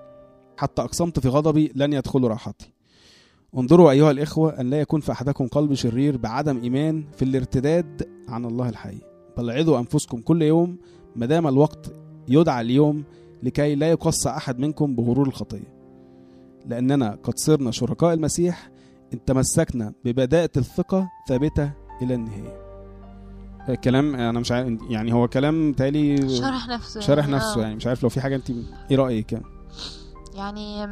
حتى 0.59 0.81
أقسمت 0.81 1.19
في 1.19 1.27
غضبي 1.27 1.71
لن 1.75 1.93
يدخلوا 1.93 2.29
راحتي. 2.29 2.71
انظروا 3.57 3.91
أيها 3.91 4.11
الإخوة 4.11 4.61
أن 4.61 4.69
لا 4.69 4.79
يكون 4.79 5.01
في 5.01 5.11
أحدكم 5.11 5.47
قلب 5.47 5.73
شرير 5.73 6.17
بعدم 6.17 6.61
إيمان 6.61 7.03
في 7.15 7.25
الارتداد 7.25 8.09
عن 8.27 8.45
الله 8.45 8.69
الحي. 8.69 8.97
بل 9.37 9.51
عظوا 9.51 9.79
أنفسكم 9.79 10.21
كل 10.21 10.41
يوم 10.41 10.77
ما 11.15 11.25
دام 11.25 11.47
الوقت 11.47 11.91
يدعى 12.27 12.61
اليوم 12.61 13.03
لكي 13.43 13.75
لا 13.75 13.89
يقص 13.89 14.27
أحد 14.27 14.59
منكم 14.59 14.95
بغرور 14.95 15.27
الخطية. 15.27 15.73
لأننا 16.65 17.17
قد 17.23 17.37
صرنا 17.37 17.71
شركاء 17.71 18.13
المسيح 18.13 18.71
إن 19.13 19.25
تمسكنا 19.25 19.93
ببداءة 20.05 20.51
الثقة 20.57 21.09
ثابتة 21.27 21.71
إلى 22.01 22.13
النهاية. 22.13 22.69
الكلام 23.69 24.15
أنا 24.15 24.39
مش 24.39 24.51
عارف 24.51 24.79
يعني 24.89 25.13
هو 25.13 25.27
كلام 25.27 25.73
تالي 25.73 26.29
شرح 26.37 26.67
نفسه. 26.67 27.13
يعني. 27.13 27.31
نفسه 27.31 27.59
آه. 27.59 27.61
يعني 27.61 27.75
مش 27.75 27.87
عارف 27.87 28.03
لو 28.03 28.09
في 28.09 28.21
حاجة 28.21 28.35
أنت 28.35 28.51
إيه 28.91 28.97
رأيك 28.97 29.33
يعني؟ 29.33 29.58
يعني 30.33 30.87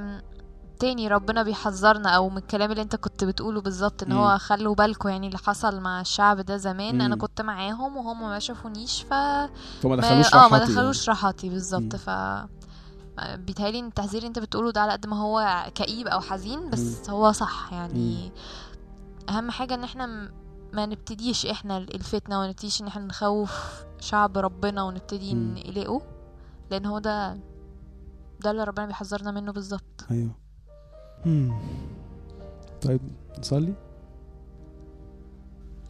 تاني 0.80 1.08
ربنا 1.08 1.44
بيحذرنا 1.44 2.10
أو 2.10 2.30
من 2.30 2.38
الكلام 2.38 2.72
اللي 2.72 2.82
أنت 2.82 2.96
كنت 2.96 3.24
بتقوله 3.24 3.62
بالظبط 3.62 4.04
إن 4.04 4.12
مم. 4.14 4.18
هو 4.18 4.38
خلوا 4.38 4.76
بالكم 4.76 5.10
يعني 5.10 5.28
اللي 5.28 5.38
حصل 5.38 5.80
مع 5.80 6.02
الشعب 6.02 6.40
ده 6.40 6.58
زمان 6.58 7.02
أنا 7.02 7.16
مم. 7.16 7.22
كنت 7.22 7.42
معاهم 7.42 7.98
وهم 7.98 8.22
ما 8.30 8.40
شافونيش 8.40 9.02
ف 9.04 9.14
فما 9.14 9.50
ما- 9.84 9.96
دخلوش 9.96 10.34
آه 10.34 10.48
ما 10.50 10.58
راحتي 10.58 10.74
دخلوش 10.74 11.10
راحتي 11.10 11.50
بالظبط 11.50 11.96
مم. 11.96 12.00
ف 12.00 12.10
بيتهيألي 13.36 13.80
إن 13.80 13.86
التحذير 13.88 14.18
اللي 14.18 14.28
أنت 14.28 14.40
بتقوله 14.40 14.72
ده 14.72 14.82
على 14.82 14.92
قد 14.92 15.08
ما 15.08 15.22
هو 15.22 15.66
كئيب 15.76 16.08
أو 16.08 16.20
حزين 16.20 16.70
بس 16.70 17.10
هو 17.10 17.32
صح 17.32 17.70
يعني 17.72 18.32
أهم 19.30 19.52
حاجة 19.52 19.74
إن 19.74 19.84
إحنا 19.84 20.06
ما 20.74 20.86
نبتديش 20.86 21.46
إحنا 21.46 21.78
الفتنة 21.78 22.40
وما 22.40 22.48
نبتديش 22.48 22.82
إن 22.82 22.88
إحنا 22.88 23.06
نخوف 23.06 23.84
شعب 24.00 24.38
ربنا 24.38 24.84
ونبتدي 24.84 25.34
مم. 25.36 25.56
نقلقه 25.58 26.02
لأن 26.72 26.86
هو 26.86 27.00
ده 27.00 27.38
ده 28.40 28.52
اللي 28.52 28.64
ربنا 28.64 28.86
بيحذرنا 28.86 29.32
منه 29.32 29.52
بالظبط. 29.52 30.06
أيوه. 30.12 30.36
مم. 31.26 31.60
طيب 32.82 33.02
نصلي؟ 33.40 33.74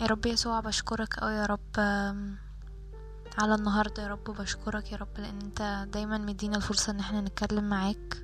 يا 0.02 0.06
رب 0.06 0.26
يسوع 0.26 0.60
بشكرك 0.60 1.20
أوي 1.20 1.34
يا 1.34 1.46
رب 1.46 1.80
على 3.38 3.56
النهاردة 3.56 4.04
يا 4.04 4.08
رب 4.08 4.24
بشكرك 4.24 4.92
يا 4.92 4.98
رب 4.98 5.08
لأن 5.18 5.40
أنت 5.42 5.88
دايما 5.94 6.18
مدينا 6.18 6.58
الفرصة 6.58 6.92
إن 6.92 7.00
إحنا 7.00 7.22
نتكلم 7.22 7.70
معاك. 7.70 8.24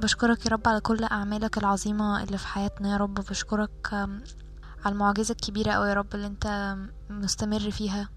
بشكرك 0.00 0.46
يا 0.46 0.50
رب 0.50 0.68
على 0.68 0.80
كل 0.80 1.04
أعمالك 1.04 1.58
العظيمة 1.58 2.22
اللي 2.22 2.38
في 2.38 2.46
حياتنا 2.46 2.92
يا 2.92 2.96
رب 2.96 3.14
بشكرك 3.14 3.92
على 4.84 4.92
المعجزة 4.92 5.32
الكبيرة 5.32 5.72
أوي 5.72 5.88
يا 5.88 5.94
رب 5.94 6.14
اللي 6.14 6.26
أنت 6.26 6.76
مستمر 7.10 7.70
فيها. 7.70 8.08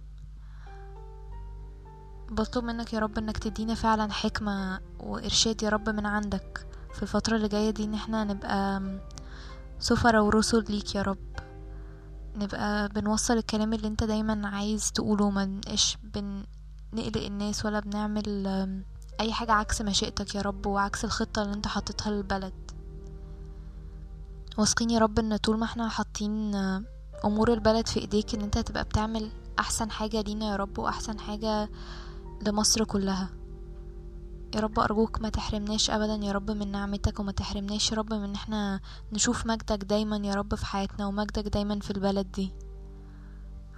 بطلب 2.32 2.64
منك 2.64 2.94
يا 2.94 3.00
رب 3.00 3.18
إنك 3.18 3.38
تدينا 3.38 3.74
فعلا 3.76 4.12
حكمة 4.12 4.80
وإرشاد 5.00 5.64
يا 5.64 5.70
رب 5.70 5.90
من 5.90 6.06
عندك. 6.06 6.66
في 6.94 7.04
الفترة 7.04 7.36
اللي 7.36 7.48
جاية 7.48 7.70
دي 7.70 7.84
إن 7.84 7.94
إحنا 7.94 8.24
نبقى 8.24 8.78
آم، 8.78 9.00
سفرة 9.80 10.22
ورسل 10.22 10.66
ليك 10.70 10.96
يا 10.96 11.02
رب. 11.02 11.18
نبقى 12.36 12.90
بنوصل 12.90 13.38
الكلام 13.38 13.74
اللي 13.74 13.88
أنت 13.88 14.04
دايما 14.04 14.48
عايز 14.48 14.92
تقوله. 14.92 15.30
ما 15.30 15.62
بنقلق 16.04 17.18
الناس 17.26 17.66
ولا 17.66 17.80
بنعمل 17.80 18.48
أي 19.20 19.34
حاجة 19.34 19.52
عكس 19.52 19.82
مشيئتك 19.82 20.36
يا 20.36 20.42
رب 20.42 20.66
وعكس 20.66 21.06
الخطة 21.06 21.42
اللي 21.42 21.54
أنت 21.54 21.68
حاططها 21.68 22.12
للبلد. 22.12 22.54
واثقين 24.58 24.90
يا 24.90 25.00
رب 25.00 25.20
إن 25.20 25.38
طول 25.38 25.58
ما 25.60 25.66
إحنا 25.66 25.90
حاطين 25.90 26.56
أمور 27.26 27.54
البلد 27.54 27.88
في 27.88 28.00
إيديك 28.00 28.36
إن 28.36 28.42
أنت 28.42 28.58
هتبقى 28.58 28.84
بتعمل 28.84 29.32
أحسن 29.60 29.92
حاجة 29.92 30.22
لينا 30.22 30.52
يا 30.52 30.56
رب 30.56 30.80
وأحسن 30.80 31.20
حاجة 31.20 31.70
لمصر 32.48 32.84
كلها. 32.84 33.30
يا 34.56 34.60
رب 34.60 34.80
أرجوك 34.80 35.22
ما 35.22 35.30
تحرمناش 35.30 35.90
ابدا 35.90 36.16
يا 36.16 36.32
رب 36.32 36.52
من 36.52 36.72
نعمتك 36.72 37.20
وما 37.20 37.32
تحرمناش 37.32 37.92
يا 37.92 37.98
رب 37.98 38.14
من 38.14 38.24
ان 38.24 38.34
إحنا 38.36 38.80
نشوف 39.14 39.46
مجدك 39.46 39.84
دايما 39.84 40.18
يا 40.18 40.34
رب 40.34 40.56
في 40.56 40.66
حياتنا 40.66 41.06
ومجدك 41.08 41.48
دايما 41.48 41.80
في 41.80 41.92
البلد 41.92 42.32
دي. 42.32 42.52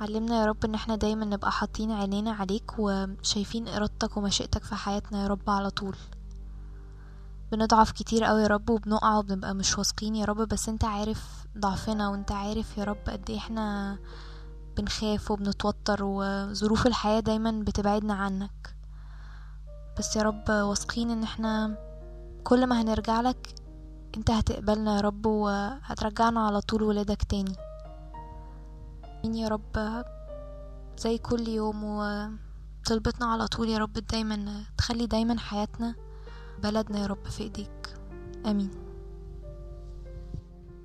علمنا 0.02 0.40
يا 0.42 0.46
رب 0.46 0.66
إن 0.66 0.76
إحنا 0.76 0.96
دايما 0.96 1.26
نبقى 1.26 1.52
حاطين 1.52 1.92
عينينا 1.92 2.32
عليك 2.32 2.72
وشايفين 2.80 3.68
إرادتك 3.68 4.18
ومشيئتك 4.18 4.64
في 4.64 4.76
حياتنا 4.76 5.24
يا 5.24 5.28
رب 5.28 5.50
على 5.50 5.70
طول. 5.70 5.96
بنضعف 7.52 7.92
كتير 7.92 8.24
قوي 8.24 8.42
يا 8.42 8.48
رب 8.48 8.70
وبنقع 8.70 9.18
وبنبقى 9.18 9.56
مش 9.56 9.78
واثقين 9.78 10.16
يا 10.16 10.26
رب 10.26 10.38
بس 10.48 10.70
أنت 10.70 10.84
عارف 10.86 11.46
ضعفنا 11.58 12.10
وأنت 12.10 12.32
عارف 12.32 12.78
يا 12.78 12.84
رب 12.84 12.98
قد 13.08 13.30
إيه 13.30 13.38
إحنا 13.38 13.98
بنخاف 14.78 15.32
وبنتوتر 15.32 16.00
وظروف 16.04 16.88
الحياة 16.88 17.20
دايما 17.20 17.52
بتبعدنا 17.52 18.14
عنك. 18.14 18.76
بس 20.00 20.16
يا 20.16 20.22
رب 20.22 20.50
واثقين 20.50 21.10
إن 21.10 21.24
إحنا 21.24 21.78
كل 22.44 22.68
ما 22.68 22.82
هنرجع 22.82 23.22
لك 23.22 23.56
أنت 24.18 24.32
هتقبلنا 24.32 24.96
يا 24.96 25.02
رب 25.02 25.26
وهترجعنا 25.26 26.46
على 26.48 26.62
طول 26.62 26.84
ولادك 26.84 27.24
تاني. 27.24 27.56
مين 29.24 29.36
يا 29.36 29.48
رب. 29.48 30.04
زي 30.98 31.18
كل 31.18 31.48
يوم 31.48 31.84
وطلبتنا 31.84 33.26
على 33.26 33.48
طول 33.48 33.70
يا 33.70 33.78
رب 33.78 33.94
دايما 33.94 34.64
تخلي 34.78 35.06
دايما 35.06 35.40
حياتنا 35.40 35.96
بلدنا 36.64 37.00
يا 37.00 37.06
رب 37.06 37.26
في 37.26 37.44
إيديك. 37.44 37.96
آمين. 38.46 38.72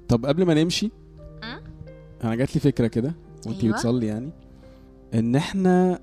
طب 0.09 0.27
قبل 0.27 0.47
ما 0.47 0.55
نمشي؟ 0.55 0.91
أنا 2.25 2.35
جات 2.35 2.55
لي 2.55 2.61
فكرة 2.61 2.87
كده. 2.87 3.15
وانتي 3.47 3.63
أيوة. 3.63 3.77
بتصلي 3.77 4.07
يعني 4.07 4.31
إن 5.15 5.37
إحنا 5.37 5.99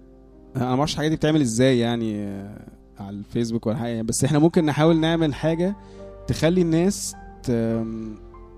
أنا 0.55 0.65
ما 0.65 0.79
أعرفش 0.79 0.91
الحاجات 0.93 1.11
دي 1.11 1.17
بتعمل 1.17 1.41
إزاي 1.41 1.79
يعني 1.79 2.23
آه، 2.23 2.65
على 2.99 3.15
الفيسبوك 3.17 3.65
ولا 3.67 3.77
حاجة 3.77 3.89
يعني، 3.89 4.03
بس 4.03 4.23
إحنا 4.23 4.39
ممكن 4.39 4.65
نحاول 4.65 4.97
نعمل 4.99 5.33
حاجة 5.33 5.75
تخلي 6.27 6.61
الناس 6.61 7.15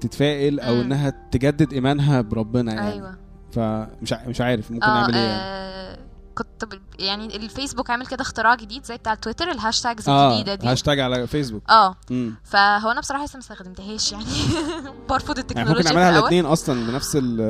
تتفائل 0.01 0.59
أو 0.59 0.75
مم. 0.75 0.81
إنها 0.81 1.09
تجدد 1.31 1.73
إيمانها 1.73 2.21
بربنا 2.21 2.73
يعني 2.73 2.93
أيوه 2.93 3.17
فمش 3.51 4.13
مش 4.13 4.41
عارف 4.41 4.71
ممكن 4.71 4.85
آه 4.85 5.01
نعمل 5.01 5.15
إيه 5.15 5.21
يعني. 5.21 5.41
آه، 5.41 5.97
كنت. 6.35 6.73
يعني 6.99 7.35
الفيسبوك 7.35 7.89
عامل 7.89 8.05
كده 8.07 8.21
اختراع 8.21 8.55
جديد 8.55 8.85
زي 8.85 8.97
بتاع 8.97 9.15
تويتر 9.15 9.51
ال 9.51 9.58
hashtags 9.58 10.09
آه 10.09 10.29
الجديدة 10.31 10.55
دي 10.55 10.67
هاشتاج 10.67 10.99
على 10.99 11.27
فيسبوك 11.27 11.69
آه 11.69 11.95
امم 12.11 12.35
فهو 12.43 12.91
أنا 12.91 12.99
بصراحة 12.99 13.23
لسه 13.25 13.33
ما 13.33 13.39
استخدمتهاش 13.39 14.11
يعني 14.11 14.25
برفض 15.09 15.29
يعني 15.29 15.39
التكنولوجيا 15.39 15.75
ممكن 15.77 15.87
في 15.89 15.95
نعملها. 15.95 16.19
الاثنين 16.19 16.45
أصلا 16.45 16.91
بنفس 16.91 17.15
ال 17.21 17.41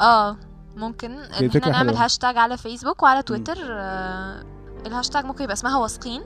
آه 0.00 0.36
ممكن 0.76 1.10
إن 1.12 1.46
إحنا 1.48 1.68
نعمل 1.68 1.90
حلوة. 1.90 2.04
هاشتاج 2.04 2.36
على 2.36 2.56
فيسبوك 2.56 3.02
وعلى 3.02 3.22
تويتر 3.22 3.56
آه 3.70 4.44
الهاشتاج 4.86 5.24
ممكن 5.24 5.44
يبقى 5.44 5.52
اسمها 5.54 5.78
واثقين 5.78 6.22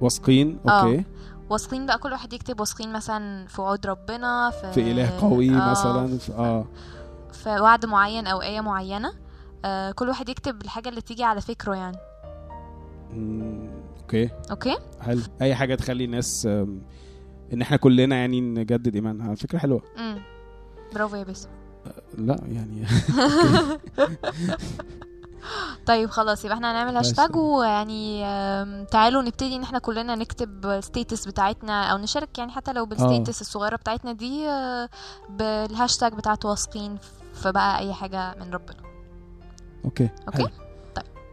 واثقين 0.00 0.58
آه. 0.68 0.70
okay. 0.82 1.04
واثقين 1.50 1.86
بقى 1.86 1.98
كل 1.98 2.12
واحد 2.12 2.32
يكتب 2.32 2.60
واثقين 2.60 2.92
مثلا 2.92 3.46
في 3.46 3.60
وعود 3.60 3.86
ربنا 3.86 4.50
في 4.50 4.72
في 4.72 4.90
إله 4.92 5.20
قوي 5.20 5.50
آه، 5.50 5.70
مثلا 5.70 6.18
في 6.18 6.32
آه. 6.32 6.66
في 7.32 7.48
وعد 7.60 7.86
معين 7.86 8.26
أو 8.26 8.42
آية 8.42 8.60
معينة. 8.60 9.12
آه 9.64 9.90
كل 9.90 10.08
واحد 10.08 10.28
يكتب 10.28 10.62
الحاجة 10.62 10.88
اللي 10.88 11.00
تيجي 11.00 11.24
على 11.24 11.40
فكره 11.40 11.74
يعني. 11.74 11.96
okay. 14.00 14.30
okay؟ 14.50 14.76
حلو. 15.00 15.20
أي 15.42 15.54
حاجة 15.54 15.74
تخلي 15.74 16.04
الناس 16.04 16.46
إن 17.52 17.62
إحنا 17.62 17.76
كلنا 17.76 18.16
يعني 18.16 18.40
نجدد 18.40 18.94
ايمانها 18.94 19.34
فكرة 19.34 19.58
حلوة. 19.58 19.82
امم 19.98 20.18
برافو 20.94 21.16
يا 21.16 21.22
باسم. 21.24 21.48
لا 22.18 22.40
يعني 22.48 22.86
طيب 25.86 26.10
خلاص 26.10 26.44
يبقى 26.44 26.56
إحنا 26.56 26.72
هنعمل. 26.72 26.96
هاشتاج 26.96 27.36
ويعني 27.36 28.20
تعالوا 28.84 29.22
نبتدي 29.22 29.56
ان 29.56 29.62
إحنا 29.62 29.78
كلنا 29.78 30.14
نكتب 30.14 30.80
status 30.80 31.28
بتاعتنا 31.28 31.84
أو 31.92 31.98
نشارك 31.98 32.38
يعني 32.38 32.52
حتى 32.52 32.72
لو 32.72 32.86
بال 32.86 33.00
status 33.00 33.40
الصغيرة 33.40 33.76
بتاعتنا 33.76 34.12
دي 34.12 34.48
آه، 34.48 34.88
بالهاشتاج 35.30 36.12
بتاعت 36.14 36.44
واثقين 36.44 36.98
فبقى 37.34 37.78
أي 37.78 37.92
حاجة 37.92 38.34
من 38.40 38.50
ربنا 38.50 38.76
okay 39.84 40.08
okay. 40.26 40.38
حلو. 40.38 40.48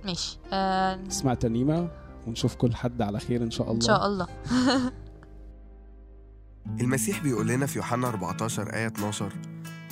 ماشي 0.06 0.40
آه 0.54 0.96
نسمع 0.96 1.34
ترنيمه 1.34 1.90
ونشوف 2.28 2.56
كل 2.56 2.76
حد 2.76 3.02
على 3.02 3.20
خير 3.20 3.44
إن 3.44 3.52
شاء 3.52 3.68
الله 3.68 3.76
ان 3.76 3.82
شاء 3.82 4.06
الله 4.06 4.28
المسيح 6.82 7.24
بيقول 7.24 7.48
لنا 7.48 7.66
في 7.66 7.78
يوحنا 7.78 8.08
14 8.08 8.74
آية 8.74 8.88
12 8.88 9.32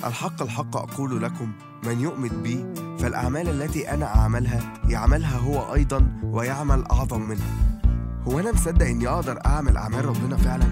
الحق 0.04 0.42
الحق 0.42 0.76
أقول 0.76 1.22
لكم 1.22 1.52
من 1.86 2.00
يؤمن 2.00 2.28
بي 2.42 2.64
فالأعمال 2.98 3.48
التي 3.48 3.90
أنا 3.90 4.06
أعملها 4.16 4.74
يعملها 4.88 5.38
هو 5.38 5.74
أيضا 5.74 6.20
ويعمل 6.22 6.84
أعظم 6.92 7.20
منها. 7.28 7.80
هو 8.28 8.40
أنا 8.40 8.52
مصدق 8.52 8.86
إني 8.86 9.08
أقدر 9.08 9.38
أعمل 9.46 9.76
أعمال 9.76 10.04
ربنا 10.04 10.36
فعلا؟ 10.36 10.66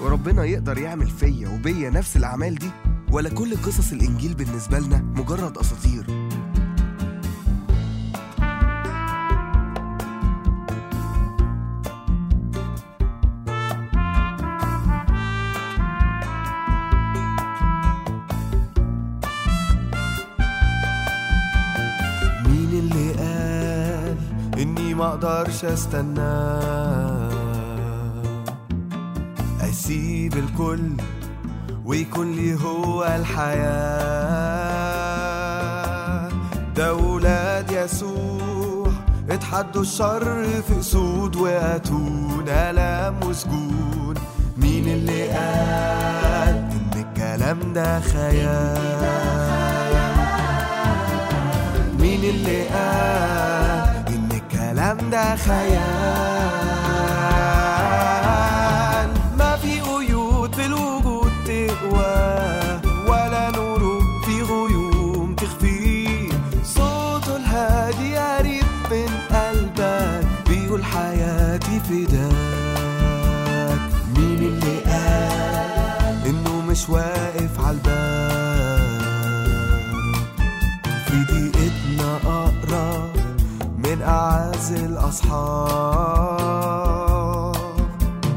وربنا 0.00 0.44
يقدر 0.44 0.78
يعمل 0.78 1.06
فيا 1.06 1.48
وبيا 1.48 1.90
نفس 1.90 2.16
الأعمال 2.16 2.54
دي؟ 2.54 2.70
ولا 3.12 3.28
كل 3.30 3.56
قصص 3.56 3.92
الإنجيل 3.92 4.34
بالنسبة 4.34 4.78
لنا 4.78 4.96
مجرد 4.96 5.58
أساطير؟ 5.58 6.23
ما 25.04 25.10
أقدرش 25.10 25.64
استنى. 25.64 26.34
أسيب 29.60 30.34
الكل 30.34 30.90
ويكون 31.84 32.32
لي 32.32 32.54
هو 32.54 33.04
الحياة. 33.04 33.64
ده 36.76 36.94
ولاد 36.94 37.70
يسوع 37.70 38.92
اتحدوا 39.30 39.82
الشر 39.82 40.44
في 40.68 40.78
اسود 40.80 41.36
وأتون. 41.36 42.44
الام 42.48 43.14
وسجون 43.28 44.14
مين 44.56 44.88
اللي 44.88 45.28
قال 45.28 46.54
إن 46.54 46.90
الكلام 46.96 47.72
ده 47.72 48.00
خيال؟ 48.00 48.78
مين 52.00 52.24
اللي 52.24 52.62
قال 52.68 53.63
الكلام 54.92 55.36
خيال 55.36 55.84
ما 59.38 59.56
في 59.56 59.80
قيود 59.80 60.54
في 60.54 60.66
الوجود 60.66 61.32
تقوى 61.44 62.80
ولا 63.08 63.50
نور 63.56 64.02
في 64.26 64.42
غيوم 64.42 65.34
تخفي. 65.34 66.28
صوته 66.64 67.36
الهادي 67.36 68.16
قريب 68.16 68.64
من 68.90 69.08
قلبك 69.36 70.26
بيقول 70.48 70.84
حياتي 70.84 71.80
فداك. 71.80 73.80
مين 74.16 74.38
اللي 74.38 74.78
قال 74.80 76.26
إنه 76.26 76.60
مش 76.68 76.88
واقف 76.88 77.60
على 77.66 77.78
أعز 84.04 84.72
الأصحاب. 84.72 85.94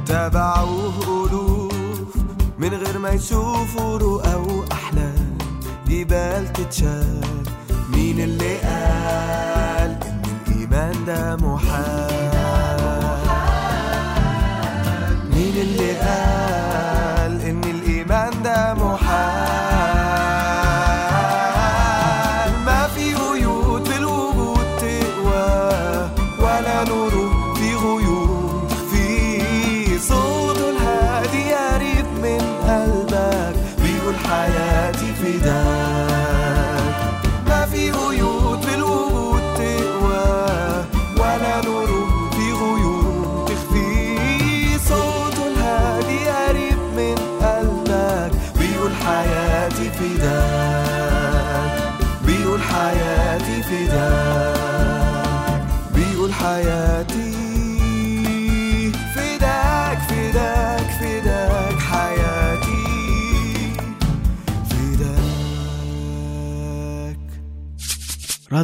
تابعوه 0.06 1.28
ألوف 1.28 2.16
من 2.60 2.74
غير 2.74 2.98
ما 3.00 3.10
يشوفوا 3.10 3.98
رؤى 3.98 4.36
وأحلام. 4.36 5.38
جبال 5.88 6.54
تتشال 6.54 7.22
مين 7.90 8.20
اللي 8.20 8.58
قال؟ 8.58 8.97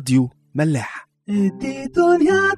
راديو 0.04 0.30
ملاح. 0.56 1.08
دي 1.28 1.86
دنيا 1.86 2.50